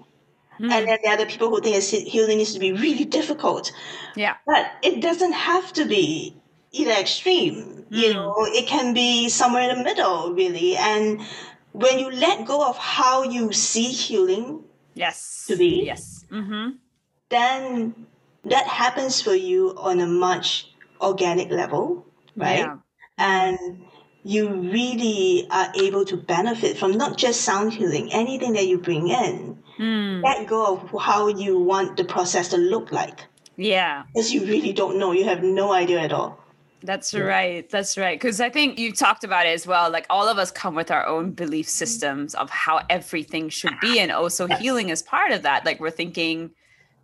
[0.61, 0.71] Mm.
[0.71, 3.73] And then there are the people who think healing needs to be really difficult.
[4.15, 4.37] Yeah.
[4.47, 6.37] But it doesn't have to be
[6.73, 7.85] either extreme.
[7.91, 7.97] Mm.
[7.97, 10.77] You know, it can be somewhere in the middle, really.
[10.77, 11.21] And
[11.77, 14.65] when you let go of how you see healing
[14.95, 16.71] yes to be yes mm-hmm.
[17.29, 17.95] then
[18.45, 22.77] that happens for you on a much organic level right yeah.
[23.19, 23.85] and
[24.27, 29.09] you really are able to benefit from not just sound healing anything that you bring
[29.09, 30.23] in mm.
[30.23, 33.25] let go of how you want the process to look like
[33.57, 36.39] yeah because you really don't know you have no idea at all
[36.83, 37.23] that's yeah.
[37.23, 37.69] right.
[37.69, 38.19] That's right.
[38.19, 39.91] Because I think you talked about it as well.
[39.91, 43.99] Like all of us come with our own belief systems of how everything should be.
[43.99, 45.65] And also healing is part of that.
[45.67, 46.53] Like we're thinking,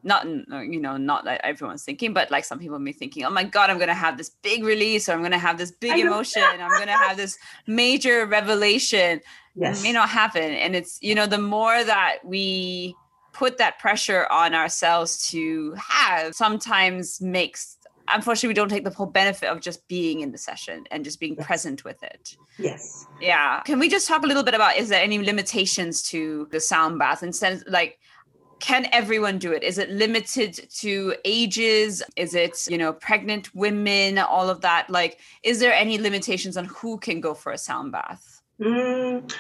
[0.05, 3.25] not, uh, you know, not that everyone's thinking, but like some people may be thinking,
[3.25, 5.59] oh my God, I'm going to have this big release or I'm going to have
[5.59, 6.43] this big emotion.
[6.43, 9.21] I'm going to have this major revelation.
[9.55, 9.81] Yes.
[9.81, 10.43] It may not happen.
[10.43, 12.97] And it's, you know, the more that we
[13.33, 19.07] put that pressure on ourselves to have sometimes makes unfortunately we don't take the full
[19.07, 23.61] benefit of just being in the session and just being present with it yes yeah
[23.61, 26.99] can we just talk a little bit about is there any limitations to the sound
[26.99, 27.99] bath and instead like
[28.63, 34.19] can everyone do it is it limited to ages is it you know pregnant women
[34.19, 37.93] all of that like is there any limitations on who can go for a sound
[37.93, 39.35] bath mm,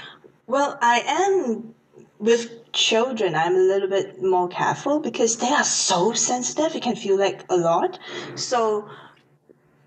[0.46, 1.74] well i am
[2.22, 6.76] with children, I'm a little bit more careful because they are so sensitive.
[6.76, 7.98] It can feel like a lot.
[8.36, 8.88] So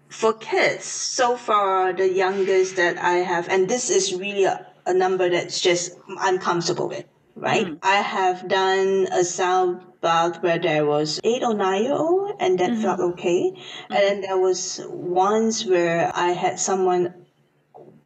[0.10, 4.94] for kids, so far the youngest that I have, and this is really a, a
[4.94, 7.68] number that's just I'm comfortable with, right?
[7.68, 7.80] Mm.
[7.84, 12.60] I have done a sound bath where there was eight or nine year old, and
[12.60, 12.82] that mm-hmm.
[12.82, 13.52] felt okay.
[13.52, 13.94] Mm-hmm.
[13.94, 17.14] And then there was once where I had someone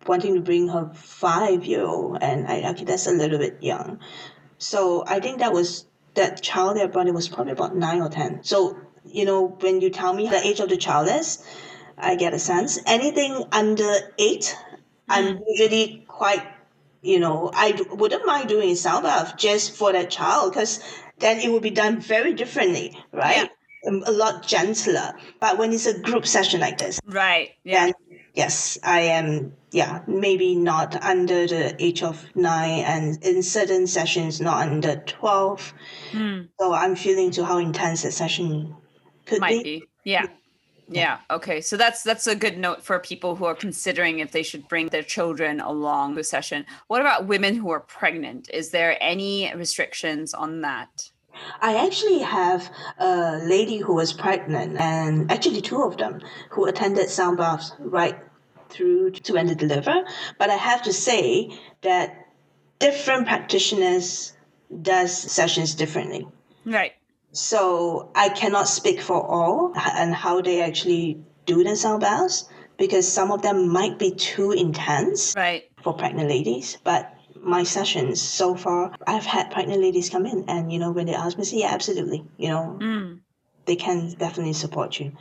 [0.08, 4.00] wanting to bring her five year old, and I okay, that's a little bit young.
[4.58, 8.10] So I think that was that child that brought it was probably about nine or
[8.10, 8.44] ten.
[8.44, 11.44] So you know, when you tell me the age of the child is,
[11.98, 12.80] I get a sense.
[12.86, 14.84] Anything under eight, mm.
[15.08, 16.46] I'm usually quite,
[17.02, 20.84] you know, I wouldn't mind doing a sound bath just for that child because
[21.20, 23.50] then it would be done very differently, right?
[23.84, 24.00] Yeah.
[24.06, 25.14] A lot gentler.
[25.40, 27.52] But when it's a group session like this, right?
[27.64, 27.92] Yeah
[28.34, 34.40] yes, I am, yeah, maybe not under the age of nine and in certain sessions
[34.40, 35.74] not under 12.
[36.12, 36.50] Mm.
[36.60, 38.76] So I'm feeling to how intense the session
[39.26, 39.64] could Might be.
[39.64, 39.84] be.
[40.04, 40.28] Yeah.
[40.90, 41.20] Yeah.
[41.30, 41.62] Okay.
[41.62, 44.88] So that's that's a good note for people who are considering if they should bring
[44.88, 46.66] their children along the session.
[46.88, 48.50] What about women who are pregnant?
[48.54, 51.12] Is there any restrictions on that?
[51.62, 57.10] I actually have a lady who was pregnant, and actually two of them who attended
[57.10, 58.18] sound baths right
[58.70, 60.04] through to and deliver.
[60.38, 62.28] But I have to say that
[62.80, 64.34] different practitioners
[64.82, 66.28] does sessions differently.
[66.66, 66.94] Right.
[67.32, 73.12] So I cannot speak for all and how they actually do the sound baths because
[73.12, 75.70] some of them might be too intense right.
[75.84, 76.78] for pregnant ladies.
[76.84, 81.06] But my sessions so far, I've had pregnant ladies come in and, you know, when
[81.06, 82.26] they ask me, say, yeah, absolutely.
[82.38, 83.20] You know, mm.
[83.66, 85.12] they can definitely support you.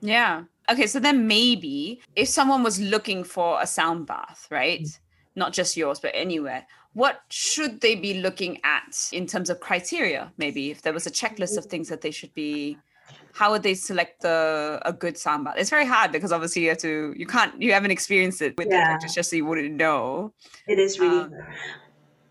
[0.00, 0.44] Yeah.
[0.70, 4.82] Okay, so then maybe if someone was looking for a sound bath, right?
[4.82, 4.98] Mm.
[5.34, 10.32] Not just yours, but anywhere, what should they be looking at in terms of criteria?
[10.36, 12.78] Maybe if there was a checklist of things that they should be,
[13.32, 15.54] how would they select the a good bath?
[15.56, 18.68] It's very hard because obviously you have to, you can't, you haven't experienced it with
[18.70, 18.98] yeah.
[18.98, 20.32] the just so you wouldn't know.
[20.66, 21.20] It is really.
[21.20, 21.34] Um,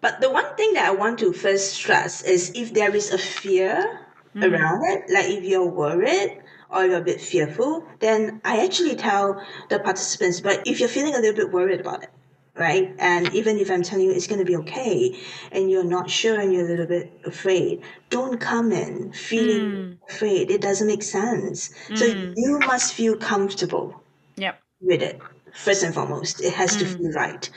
[0.02, 3.18] but the one thing that I want to first stress is if there is a
[3.18, 4.02] fear
[4.36, 4.44] mm-hmm.
[4.44, 9.42] around it, like if you're worried, or you're a bit fearful, then I actually tell
[9.70, 12.10] the participants, but if you're feeling a little bit worried about it,
[12.58, 12.94] right?
[13.00, 15.18] And even if I'm telling you it's going to be okay
[15.52, 19.98] and you're not sure and you're a little bit afraid, don't come in feeling mm.
[20.10, 20.52] afraid.
[20.52, 21.70] It doesn't make sense.
[21.88, 21.98] Mm.
[21.98, 24.02] So you must feel comfortable
[24.36, 24.60] yep.
[24.82, 25.20] with it,
[25.54, 26.42] first and foremost.
[26.42, 26.80] It has mm.
[26.80, 27.50] to feel right.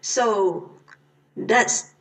[0.00, 0.70] So
[1.36, 1.92] that's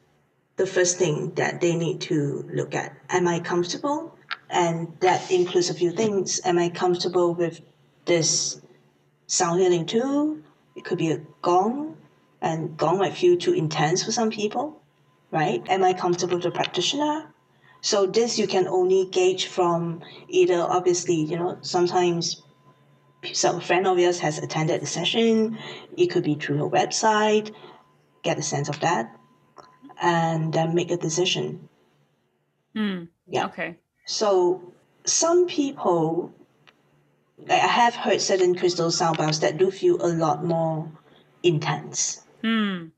[0.58, 2.96] the first thing that they need to look at.
[3.10, 4.14] Am I comfortable?
[4.54, 6.40] and that includes a few things.
[6.46, 7.60] Am I comfortable with
[8.06, 8.62] this
[9.26, 10.38] sound healing tool?
[10.76, 11.93] It could be a gong,
[12.44, 14.82] and gong might feel too intense for some people,
[15.32, 15.64] right?
[15.70, 17.34] Am I comfortable with the practitioner?
[17.82, 22.44] So this you can only gauge from either obviously, you know, sometimes
[23.32, 25.58] some friend of yours has attended the session.
[25.98, 27.54] It could be through a website.
[28.24, 29.14] Get a sense of that,
[30.02, 31.68] and then make a decision.
[32.76, 33.46] Mm, yeah.
[33.48, 33.78] Okay.
[34.06, 34.74] So
[35.06, 36.34] some people,
[37.50, 40.90] I have heard certain crystal sound baths that do feel a lot more
[41.44, 42.23] intense.
[42.44, 42.92] Mm.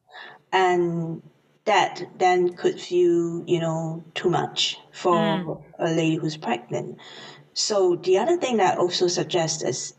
[0.52, 1.22] And
[1.66, 5.64] that then could feel, you know, too much for mm.
[5.80, 6.98] a lady who's pregnant.
[7.54, 9.94] So the other thing that I also suggest is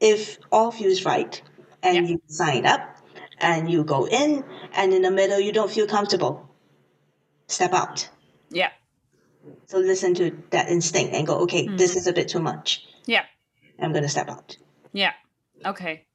[0.00, 1.40] if all feels right
[1.82, 2.96] and you sign up
[3.38, 6.48] and you go in and in the middle you don't feel comfortable,
[7.46, 8.08] step out.
[8.50, 8.70] Yeah.
[9.66, 11.78] So listen to that instinct and go, okay, mm.
[11.78, 12.84] this is a bit too much.
[13.06, 13.24] Yeah.
[13.80, 14.56] I'm going to step out.
[14.92, 15.12] Yeah.
[15.64, 16.06] Okay.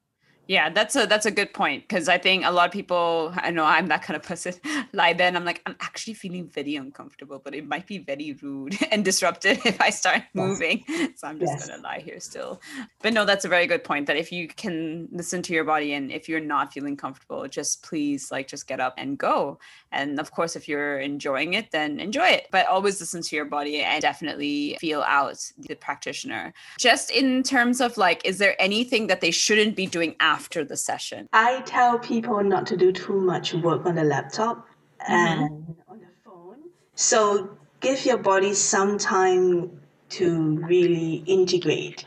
[0.47, 3.51] Yeah, that's a that's a good point because I think a lot of people I
[3.51, 4.53] know I'm that kind of person
[4.93, 8.33] lie there and I'm like I'm actually feeling very uncomfortable, but it might be very
[8.41, 10.85] rude and disruptive if I start moving.
[11.15, 11.67] So I'm just yes.
[11.67, 12.61] gonna lie here still.
[13.01, 15.93] But no, that's a very good point that if you can listen to your body
[15.93, 19.59] and if you're not feeling comfortable, just please like just get up and go.
[19.91, 22.47] And of course, if you're enjoying it, then enjoy it.
[22.51, 26.53] But always listen to your body and definitely feel out the practitioner.
[26.79, 30.36] Just in terms of like, is there anything that they shouldn't be doing after?
[30.37, 31.27] After the session?
[31.33, 35.13] I tell people not to do too much work on the laptop mm-hmm.
[35.13, 36.61] and on the phone.
[36.93, 39.81] So give your body some time
[40.17, 40.27] to
[40.73, 42.05] really integrate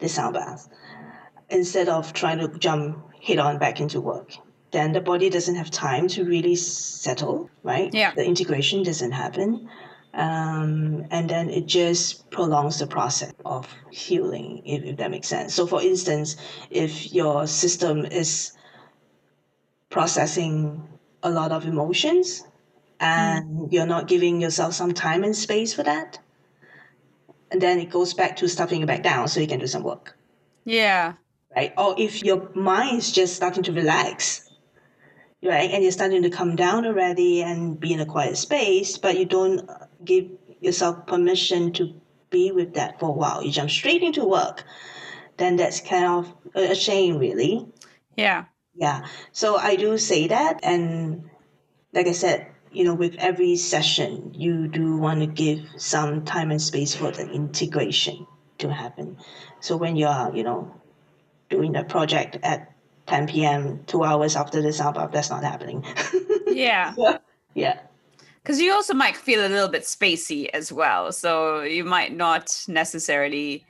[0.00, 0.68] the sound bath
[1.48, 2.84] instead of trying to jump
[3.22, 4.30] head on back into work.
[4.72, 7.94] Then the body doesn't have time to really settle, right?
[7.94, 8.12] Yeah.
[8.14, 9.68] The integration doesn't happen
[10.16, 15.54] um, and then it just prolongs the process of healing, if, if that makes sense.
[15.54, 16.36] So, for instance,
[16.70, 18.52] if your system is
[19.90, 20.82] processing
[21.22, 22.44] a lot of emotions
[22.98, 23.72] and mm.
[23.72, 26.18] you're not giving yourself some time and space for that,
[27.50, 29.82] and then it goes back to stuffing it back down so you can do some
[29.82, 30.16] work.
[30.64, 31.12] Yeah.
[31.54, 31.74] Right.
[31.76, 34.45] Or if your mind is just starting to relax
[35.42, 35.70] right?
[35.70, 39.24] And you're starting to come down already and be in a quiet space, but you
[39.24, 39.68] don't
[40.04, 40.28] give
[40.60, 41.94] yourself permission to
[42.30, 43.42] be with that for a while.
[43.42, 44.64] You jump straight into work,
[45.36, 47.66] then that's kind of a shame, really.
[48.16, 48.44] Yeah.
[48.74, 49.06] Yeah.
[49.32, 50.60] So I do say that.
[50.62, 51.30] And
[51.92, 56.50] like I said, you know, with every session, you do want to give some time
[56.50, 58.26] and space for the integration
[58.58, 59.16] to happen.
[59.60, 60.74] So when you're, you know,
[61.48, 62.72] doing the project at
[63.06, 65.84] 10 p.m., two hours after the sound bath, that's not happening.
[66.46, 66.94] yeah.
[67.54, 67.80] yeah.
[68.42, 71.12] Because you also might feel a little bit spacey as well.
[71.12, 73.64] So you might not necessarily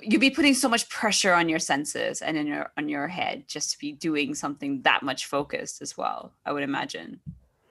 [0.00, 3.44] you'd be putting so much pressure on your senses and in your on your head
[3.48, 7.20] just to be doing something that much focused as well i would imagine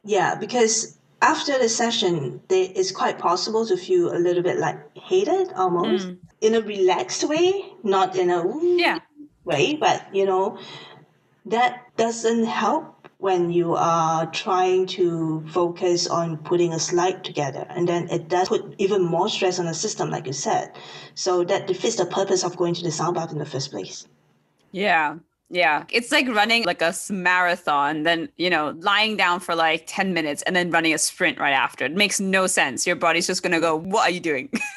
[0.04, 4.78] yeah because after the session it is quite possible to feel a little bit like
[4.98, 6.18] hated almost mm.
[6.42, 8.44] in a relaxed way not in a
[8.78, 9.00] yeah
[9.48, 10.60] way, but you know,
[11.46, 17.66] that doesn't help when you are trying to focus on putting a slide together.
[17.70, 20.72] And then it does put even more stress on the system like you said.
[21.16, 24.08] So that defeats the purpose of going to the sound bath in the first place.
[24.72, 25.18] Yeah.
[25.50, 25.86] Yeah.
[25.90, 30.44] It's like running like a marathon then you know lying down for like 10 minutes
[30.44, 31.86] and then running a sprint right after.
[31.86, 32.86] It makes no sense.
[32.86, 34.50] Your body's just going to go what are you doing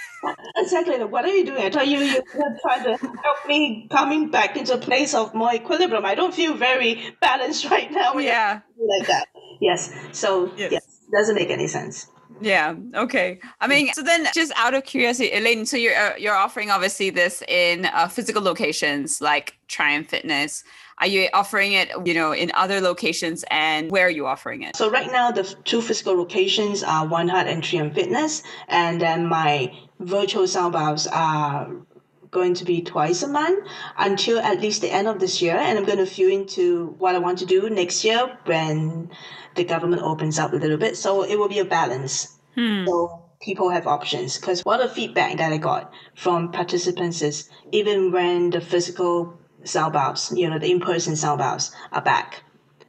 [0.61, 1.03] exactly.
[1.05, 1.63] What are you doing?
[1.63, 5.35] I thought you you were trying to help me coming back into a place of
[5.35, 6.05] more equilibrium.
[6.05, 8.17] I don't feel very balanced right now.
[8.19, 8.61] Yeah.
[8.79, 9.29] Like that.
[9.61, 9.93] Yes.
[10.13, 10.73] So yes.
[10.73, 12.07] yes, doesn't make any sense.
[12.41, 12.75] Yeah.
[12.95, 13.41] Okay.
[13.61, 17.11] I mean, so then, just out of curiosity, Elaine, so you're uh, you're offering obviously
[17.11, 20.65] this in uh, physical locations like Triumph Fitness.
[21.01, 24.77] Are you offering it, you know, in other locations, and where are you offering it?
[24.77, 29.27] So right now, the two physical locations are One Heart and Triumph Fitness, and then
[29.27, 31.71] my virtual sound baths are
[32.31, 33.67] going to be twice a month
[33.99, 35.57] until at least the end of this year.
[35.57, 39.11] And I'm going to feel into what I want to do next year when
[39.57, 40.97] the government opens up a little bit.
[40.97, 42.39] So it will be a balance.
[42.55, 42.85] Hmm.
[42.87, 44.39] So people have options.
[44.39, 49.93] Because what the feedback that I got from participants is even when the physical sound
[49.93, 52.43] baths, you know, the in-person sound baths are back,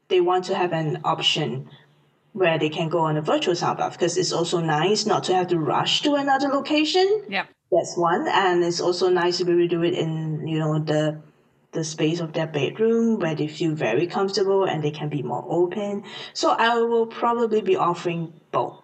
[0.08, 1.70] they want to have an option
[2.34, 5.34] where they can go on a virtual sound bath because it's also nice not to
[5.34, 7.24] have to rush to another location.
[7.30, 7.46] Yeah.
[7.72, 8.28] That's one.
[8.28, 11.22] And it's also nice to be able to do it in, you know, the
[11.72, 15.46] the space of their bedroom where they feel very comfortable and they can be more
[15.48, 16.04] open.
[16.34, 18.84] So I will probably be offering both.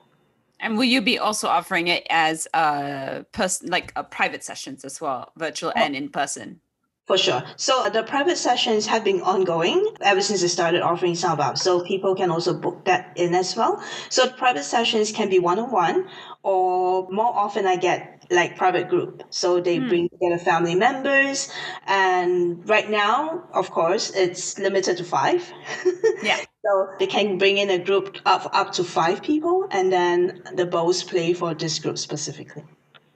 [0.59, 5.01] And will you be also offering it as a person like a private sessions as
[5.01, 5.79] well, virtual oh.
[5.79, 6.61] and in person?
[7.07, 7.41] For sure.
[7.55, 11.57] So the private sessions have been ongoing ever since I started offering sound bath.
[11.57, 13.81] So people can also book that in as well.
[14.09, 16.09] So private sessions can be one on one,
[16.43, 19.23] or more often I get like private group.
[19.29, 19.87] So they hmm.
[19.87, 21.49] bring together family members,
[21.85, 25.41] and right now, of course, it's limited to five.
[26.23, 26.39] Yeah.
[26.65, 30.65] so they can bring in a group of up to five people, and then the
[30.65, 32.65] bows play for this group specifically.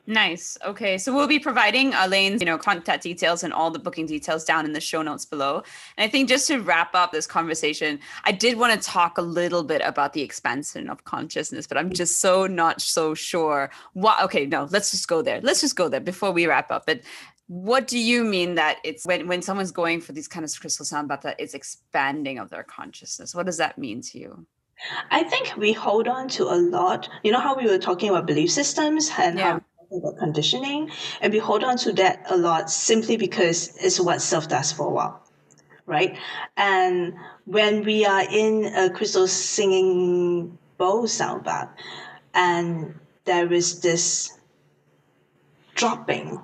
[0.08, 0.58] Nice.
[0.66, 0.98] Okay.
[0.98, 4.66] So we'll be providing Elaine's, you know, contact details and all the booking details down
[4.66, 5.64] in the show notes below.
[5.98, 9.22] And I think just to wrap up this conversation, I did want to talk a
[9.22, 14.22] little bit about the expansion of consciousness, but I'm just so not so sure what
[14.24, 15.40] okay, no, let's just go there.
[15.42, 16.86] Let's just go there before we wrap up.
[16.86, 17.02] But
[17.48, 20.86] what do you mean that it's when when someone's going for these kind of crystal
[20.86, 23.36] sound bath that it's expanding of their consciousness?
[23.36, 24.46] What does that mean to you?
[25.12, 27.10] I think we hold on to a lot.
[27.24, 29.52] You know how we were talking about belief systems and yeah.
[29.52, 29.62] how
[30.20, 30.90] conditioning,
[31.22, 34.88] and we hold on to that a lot simply because it's what served us for
[34.88, 35.22] a while,
[35.86, 36.18] right?
[36.58, 37.14] And
[37.46, 41.70] when we are in a crystal singing bowl sound bath,
[42.34, 44.40] and there is this
[45.76, 46.40] dropping,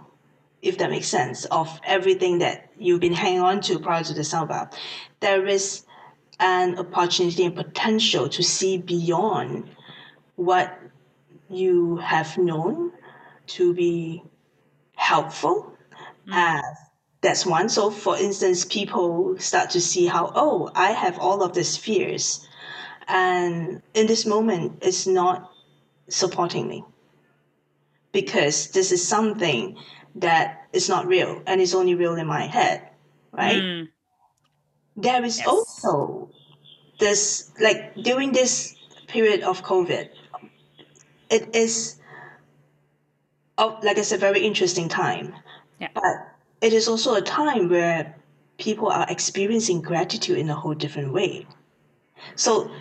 [0.62, 4.24] if that makes sense, of everything that you've been hanging on to prior to the
[4.24, 4.78] sound bath,
[5.22, 5.86] there is
[6.40, 9.70] an opportunity and potential to see beyond
[10.36, 10.78] what
[11.50, 12.92] you have known
[13.48, 14.24] to be
[14.96, 15.74] helpful.
[16.28, 16.34] Mm.
[16.34, 16.62] Uh,
[17.22, 17.70] that's one.
[17.70, 22.48] So, for instance, people start to see how, oh, I have all of these fears.
[23.08, 25.52] And in this moment, it's not
[26.10, 26.84] supporting me
[28.12, 29.78] because this is something
[30.16, 32.90] that is not real and is only real in my head,
[33.32, 33.62] right?
[33.62, 33.88] Mm.
[34.96, 35.48] There is yes.
[35.48, 36.30] also
[37.00, 38.76] this, like during this
[39.08, 40.10] period of COVID,
[41.30, 42.00] it is
[43.58, 45.34] oh, like it's a very interesting time.
[45.80, 45.90] Yeah.
[45.94, 46.04] But
[46.62, 48.16] it is also a time where
[48.58, 51.46] people are experiencing gratitude in a whole different way.
[52.36, 52.72] So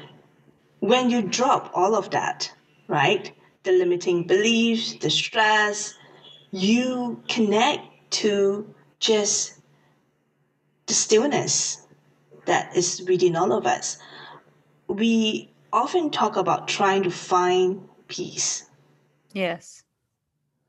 [0.81, 2.53] when you drop all of that,
[2.89, 3.33] right?
[3.65, 5.95] The limiting beliefs, the stress,
[6.51, 9.55] you connect to just
[10.87, 11.83] the stillness
[12.47, 13.99] that is within all of us.
[14.87, 18.65] We often talk about trying to find peace.
[19.33, 19.83] Yes.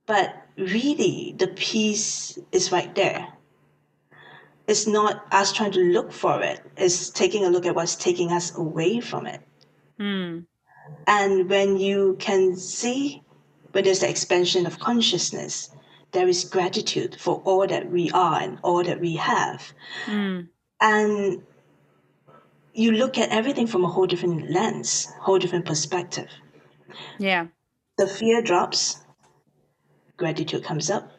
[0.08, 3.28] But really, the peace is right there.
[4.66, 8.32] It's not us trying to look for it, it's taking a look at what's taking
[8.32, 9.41] us away from it.
[9.99, 10.45] Mm.
[11.05, 13.24] And when you can see,
[13.72, 15.70] when there's the expansion of consciousness,
[16.12, 19.72] there is gratitude for all that we are and all that we have.
[20.05, 20.47] Mm.
[20.82, 21.43] And
[22.74, 26.30] you look at everything from a whole different lens, whole different perspective.
[27.18, 27.47] Yeah.
[27.97, 29.03] The fear drops,
[30.18, 31.11] gratitude comes up.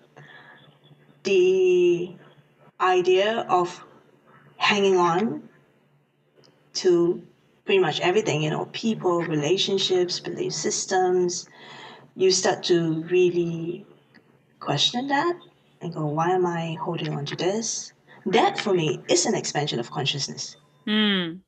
[1.23, 2.15] The
[2.81, 3.85] idea of
[4.57, 5.49] hanging on
[6.75, 7.23] to
[7.65, 11.49] pretty much everything, you know, people, relationships, belief systems,
[12.17, 13.87] you start to really
[14.61, 15.37] question that
[15.81, 17.93] and go, why am I holding on to this?
[18.27, 20.57] That for me is an expansion of consciousness.
[20.87, 21.41] Mm.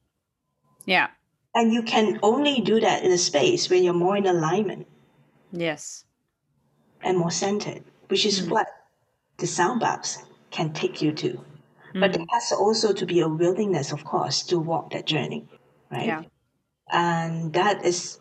[0.85, 1.09] Yeah.
[1.55, 4.87] And you can only do that in a space when you're more in alignment.
[5.53, 6.05] Yes
[7.03, 8.51] and more centered, which is mm.
[8.51, 8.67] what
[9.39, 10.19] the sound baths
[10.51, 11.41] can take you to.
[11.95, 12.01] Mm.
[12.01, 15.49] But there has also to be a willingness, of course, to walk that journey,
[15.91, 16.07] right?
[16.07, 16.23] Yeah.
[16.93, 18.19] And that is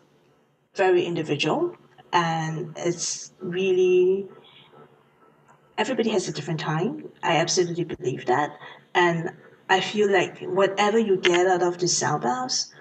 [0.74, 1.76] very individual,
[2.12, 4.28] and it's really
[5.76, 7.08] everybody has a different time.
[7.22, 8.56] I absolutely believe that,
[8.94, 9.30] and
[9.68, 12.72] I feel like whatever you get out of the sound baths,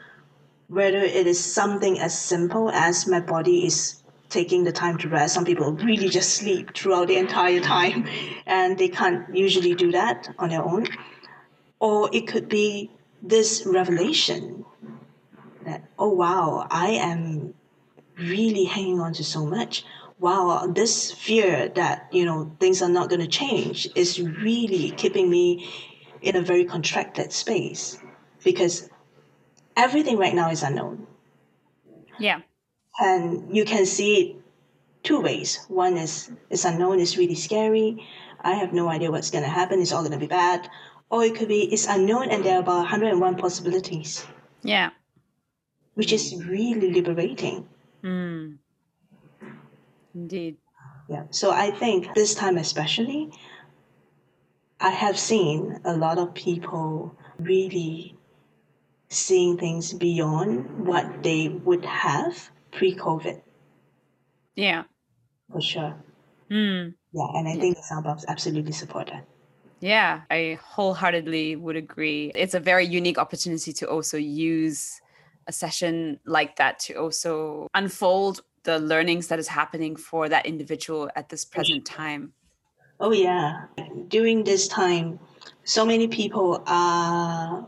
[0.67, 5.33] whether it is something as simple as my body is taking the time to rest.
[5.33, 8.07] Some people really just sleep throughout the entire time
[8.45, 10.87] and they can't usually do that on their own.
[11.79, 14.65] Or it could be this revelation
[15.65, 17.53] that, oh wow, I am
[18.17, 19.85] really hanging on to so much.
[20.19, 25.29] Wow, this fear that, you know, things are not going to change is really keeping
[25.29, 25.69] me
[26.21, 27.97] in a very contracted space
[28.43, 28.89] because
[29.77, 31.07] everything right now is unknown.
[32.19, 32.41] Yeah.
[32.99, 34.35] And you can see it
[35.03, 35.65] two ways.
[35.67, 38.05] One is it's unknown, it's really scary.
[38.41, 39.81] I have no idea what's going to happen.
[39.81, 40.69] It's all going to be bad.
[41.09, 44.25] Or it could be it's unknown and there are about 101 possibilities.
[44.63, 44.91] Yeah.
[45.95, 47.67] Which is really liberating.
[48.03, 48.57] Mm.
[50.13, 50.57] Indeed.
[51.09, 51.23] Yeah.
[51.31, 53.31] So I think this time especially,
[54.79, 58.15] I have seen a lot of people really
[59.09, 63.41] seeing things beyond what they would have pre-COVID.
[64.55, 64.83] Yeah.
[65.51, 65.95] For sure.
[66.51, 66.93] Mm.
[67.11, 69.25] Yeah, and I think the sound absolutely support that.
[69.79, 72.31] Yeah, I wholeheartedly would agree.
[72.35, 74.99] It's a very unique opportunity to also use
[75.47, 81.09] a session like that to also unfold the learnings that is happening for that individual
[81.15, 82.33] at this present time.
[82.99, 83.65] Oh, yeah.
[84.09, 85.19] During this time,
[85.63, 87.67] so many people are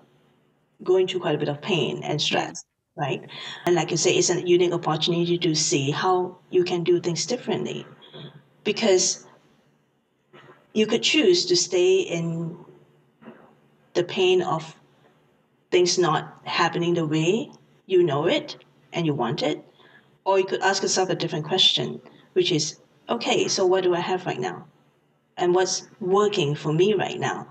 [0.84, 2.66] going through quite a bit of pain and stress
[3.02, 3.24] right?
[3.66, 7.26] And like you say, it's a unique opportunity to see how you can do things
[7.26, 7.86] differently.
[8.66, 9.26] because
[10.74, 12.58] you could choose to stay in
[13.93, 14.76] the pain of
[15.72, 17.52] things not happening the way
[17.88, 18.58] you know it
[18.93, 19.64] and you want it,
[20.26, 22.02] or you could ask yourself a different question,
[22.34, 22.78] which is,
[23.10, 24.68] okay, so what do I have right now?
[25.38, 27.47] And what's working for me right now?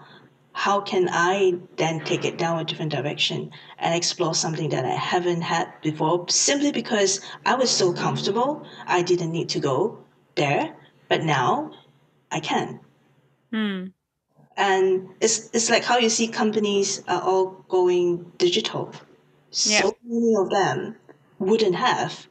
[0.52, 4.90] How can I then take it down a different direction and explore something that I
[4.90, 10.74] haven't had before simply because I was so comfortable, I didn't need to go there,
[11.08, 11.72] but now
[12.30, 12.80] I can.
[13.52, 13.86] Hmm.
[14.56, 18.92] And it's, it's like how you see companies are all going digital.
[19.52, 19.80] Yeah.
[19.80, 20.96] So many of them
[21.38, 22.26] wouldn't have.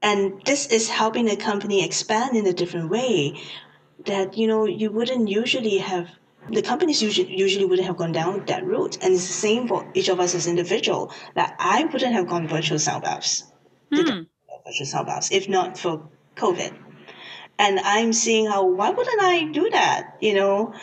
[0.00, 3.40] And this is helping the company expand in a different way
[4.04, 6.08] that, you know, you wouldn't usually have
[6.50, 8.96] the companies usually, usually wouldn't have gone down that route.
[9.02, 12.48] And it's the same for each of us as individual that I wouldn't have gone
[12.48, 13.44] virtual sound baths,
[13.92, 14.22] Hmm.
[14.66, 16.72] virtual sound baths, if not for COVID.
[17.58, 20.16] And I'm seeing how, why wouldn't I do that?
[20.20, 20.74] You know,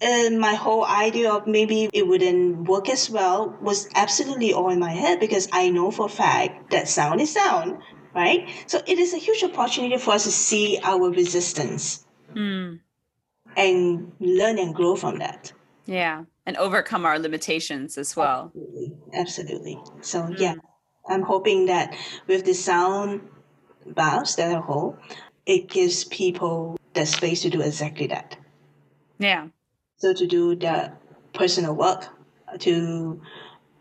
[0.00, 4.78] and my whole idea of maybe it wouldn't work as well was absolutely all in
[4.78, 7.78] my head because I know for a fact that sound is sound,
[8.14, 8.48] right?
[8.66, 12.76] So it is a huge opportunity for us to see our resistance Hmm.
[13.56, 15.52] And learn and grow from that.
[15.86, 16.24] Yeah.
[16.46, 18.52] And overcome our limitations as well.
[18.54, 18.92] Absolutely.
[19.14, 19.78] Absolutely.
[20.00, 20.38] So mm.
[20.38, 20.54] yeah,
[21.08, 21.94] I'm hoping that
[22.26, 23.28] with the sound
[23.86, 24.98] baths that I hold,
[25.46, 28.36] it gives people the space to do exactly that.
[29.18, 29.48] Yeah.
[29.96, 30.92] So to do the
[31.32, 32.06] personal work,
[32.60, 33.20] to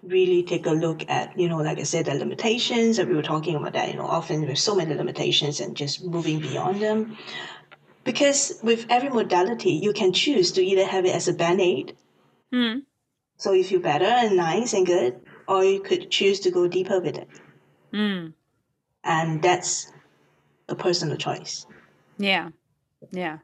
[0.04, 3.22] really take a look at, you know, like I said, the limitations that we were
[3.22, 7.18] talking about that, you know, often there's so many limitations and just moving beyond them.
[8.10, 11.96] Because with every modality, you can choose to either have it as a band-aid,
[12.52, 12.80] Hmm.
[13.38, 17.00] so you feel better and nice and good, or you could choose to go deeper
[17.00, 17.30] with it.
[17.94, 18.28] Hmm.
[19.04, 19.92] And that's
[20.68, 21.68] a personal choice.
[22.18, 22.50] Yeah.
[23.12, 23.38] Yeah.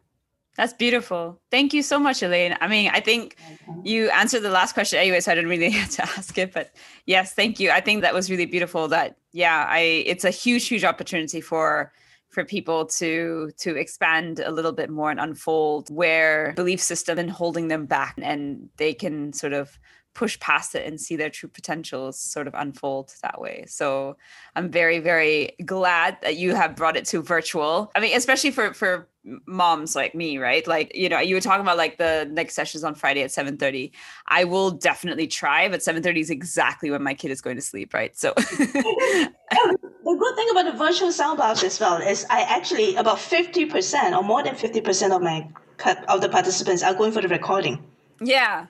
[0.58, 1.40] That's beautiful.
[1.52, 2.58] Thank you so much, Elaine.
[2.60, 3.36] I mean, I think
[3.84, 6.54] you answered the last question anyway, so I didn't really have to ask it.
[6.54, 6.72] But
[7.06, 7.70] yes, thank you.
[7.70, 8.88] I think that was really beautiful.
[8.88, 9.80] That yeah, I
[10.12, 11.92] it's a huge, huge opportunity for
[12.30, 17.32] for people to to expand a little bit more and unfold where belief system and
[17.32, 19.80] holding them back and they can sort of
[20.16, 23.66] push past it and see their true potentials sort of unfold that way.
[23.68, 24.16] So
[24.56, 27.92] I'm very, very glad that you have brought it to virtual.
[27.96, 29.08] I mean, especially for for
[29.46, 30.66] moms like me, right?
[30.68, 33.92] Like, you know, you were talking about like the next sessions on Friday at 7:30.
[34.28, 37.94] I will definitely try, but 7:30 is exactly when my kid is going to sleep,
[37.94, 38.18] right?
[38.18, 42.96] So oh, The good thing about the virtual sound baths as well is I actually
[42.96, 45.48] about fifty percent or more than fifty percent of my
[46.08, 47.84] of the participants are going for the recording.
[48.22, 48.68] yeah.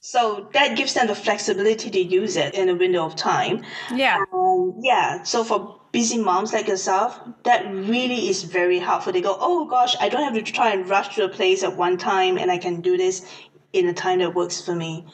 [0.00, 3.64] So that gives them the flexibility to use it in a window of time.
[3.94, 4.24] Yeah.
[4.32, 5.22] Um, yeah.
[5.24, 9.12] So for busy moms like yourself, that really is very helpful.
[9.12, 11.76] They go, oh gosh, I don't have to try and rush to a place at
[11.76, 13.26] one time, and I can do this
[13.72, 15.06] in a time that works for me.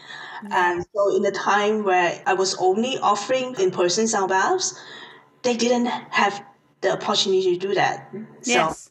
[0.50, 4.78] And so in the time where I was only offering in-person sound baths,
[5.42, 6.44] they didn't have
[6.82, 8.10] the opportunity to do that.
[8.42, 8.90] So Yes.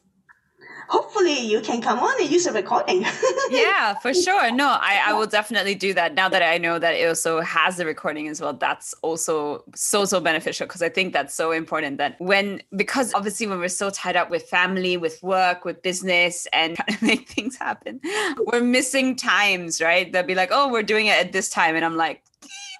[0.88, 3.04] Hopefully you can come on and use a recording.
[3.50, 4.50] yeah, for sure.
[4.52, 6.14] No, I, I will definitely do that.
[6.14, 10.04] Now that I know that it also has the recording as well, that's also so,
[10.04, 13.90] so beneficial because I think that's so important that when, because obviously when we're so
[13.90, 18.00] tied up with family, with work, with business, and trying to make things happen,
[18.52, 20.12] we're missing times, right?
[20.12, 21.76] They'll be like, oh, we're doing it at this time.
[21.76, 22.22] And I'm like,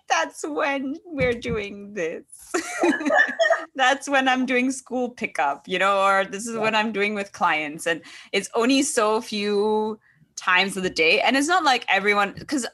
[0.08, 2.24] that's when we're doing this.
[3.74, 7.32] that's when I'm doing school pickup, you know, or this is what I'm doing with
[7.32, 7.86] clients.
[7.86, 8.00] And
[8.32, 9.98] it's only so few
[10.36, 11.20] times of the day.
[11.20, 12.66] And it's not like everyone, because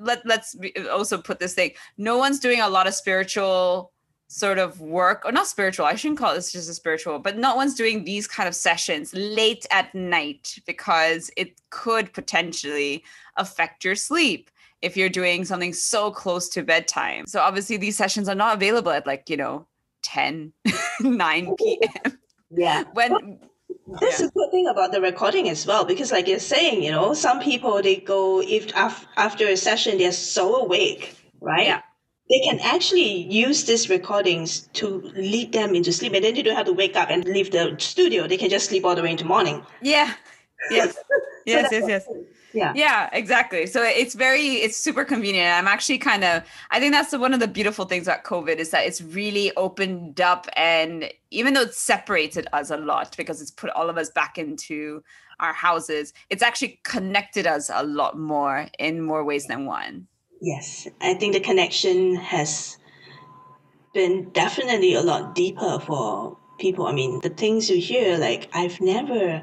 [0.00, 0.56] let, let's
[0.90, 3.92] also put this thing no one's doing a lot of spiritual
[4.28, 7.54] sort of work or not spiritual i shouldn't call this just a spiritual but no
[7.54, 13.02] one's doing these kind of sessions late at night because it could potentially
[13.36, 14.50] affect your sleep
[14.82, 18.90] if you're doing something so close to bedtime so obviously these sessions are not available
[18.92, 19.66] at like you know
[20.02, 20.52] 10
[21.00, 22.18] 9 p.m
[22.50, 22.84] yeah.
[22.94, 23.38] when
[24.00, 24.26] That's Yeah.
[24.26, 27.38] a good thing about the recording as well, because like you're saying, you know, some
[27.40, 31.66] people they go if af- after a session they're so awake, right?
[31.66, 31.80] Yeah.
[32.30, 36.56] They can actually use these recordings to lead them into sleep, and then you don't
[36.56, 38.26] have to wake up and leave the studio.
[38.28, 39.62] They can just sleep all the way into morning.
[39.82, 40.14] yeah
[40.70, 40.96] yes
[41.46, 42.04] yes yes yes
[42.52, 42.72] Yeah.
[42.74, 47.10] yeah exactly so it's very it's super convenient i'm actually kind of i think that's
[47.10, 51.12] the, one of the beautiful things about covid is that it's really opened up and
[51.30, 55.02] even though it's separated us a lot because it's put all of us back into
[55.38, 60.06] our houses it's actually connected us a lot more in more ways than one
[60.40, 62.78] Yes, I think the connection has
[63.92, 66.86] been definitely a lot deeper for people.
[66.86, 69.42] I mean, the things you hear, like I've never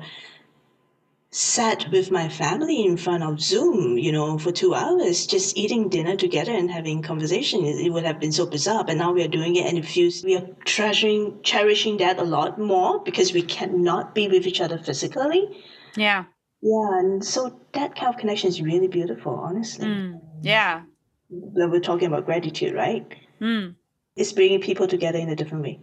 [1.30, 5.90] sat with my family in front of Zoom, you know, for two hours, just eating
[5.90, 7.66] dinner together and having conversation.
[7.66, 8.84] It, would have been so bizarre.
[8.84, 12.24] But now we are doing it and it feels we are treasuring, cherishing that a
[12.24, 15.64] lot more because we cannot be with each other physically.
[15.96, 16.26] Yeah.
[16.62, 17.00] Yeah.
[17.00, 19.88] And so that kind of connection is really beautiful, honestly.
[19.88, 20.22] Mm.
[20.42, 20.84] Yeah.
[21.30, 23.06] When we're talking about gratitude, right?
[23.42, 23.76] Mm.
[24.16, 25.82] It's bringing people together in a different way.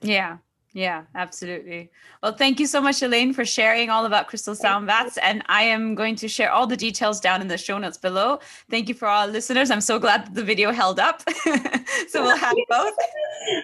[0.00, 0.38] Yeah.
[0.76, 1.90] Yeah, absolutely.
[2.22, 5.16] Well, thank you so much, Elaine, for sharing all about crystal sound baths.
[5.22, 8.40] And I am going to share all the details down in the show notes below.
[8.68, 9.70] Thank you for all listeners.
[9.70, 11.22] I'm so glad that the video held up.
[12.08, 12.92] so we'll have both.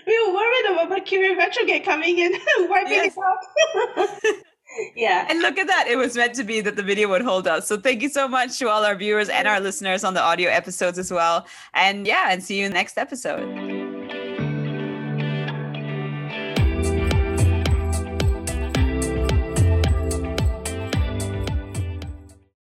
[0.07, 3.15] we were worried about Mercury retrograde coming in, wiping yes.
[3.15, 4.33] it out.
[4.97, 5.27] yeah.
[5.29, 5.89] And look at that.
[5.89, 7.69] It was meant to be that the video would hold us.
[7.69, 10.49] So thank you so much to all our viewers and our listeners on the audio
[10.49, 11.47] episodes as well.
[11.75, 13.82] And yeah, and see you in the next episode.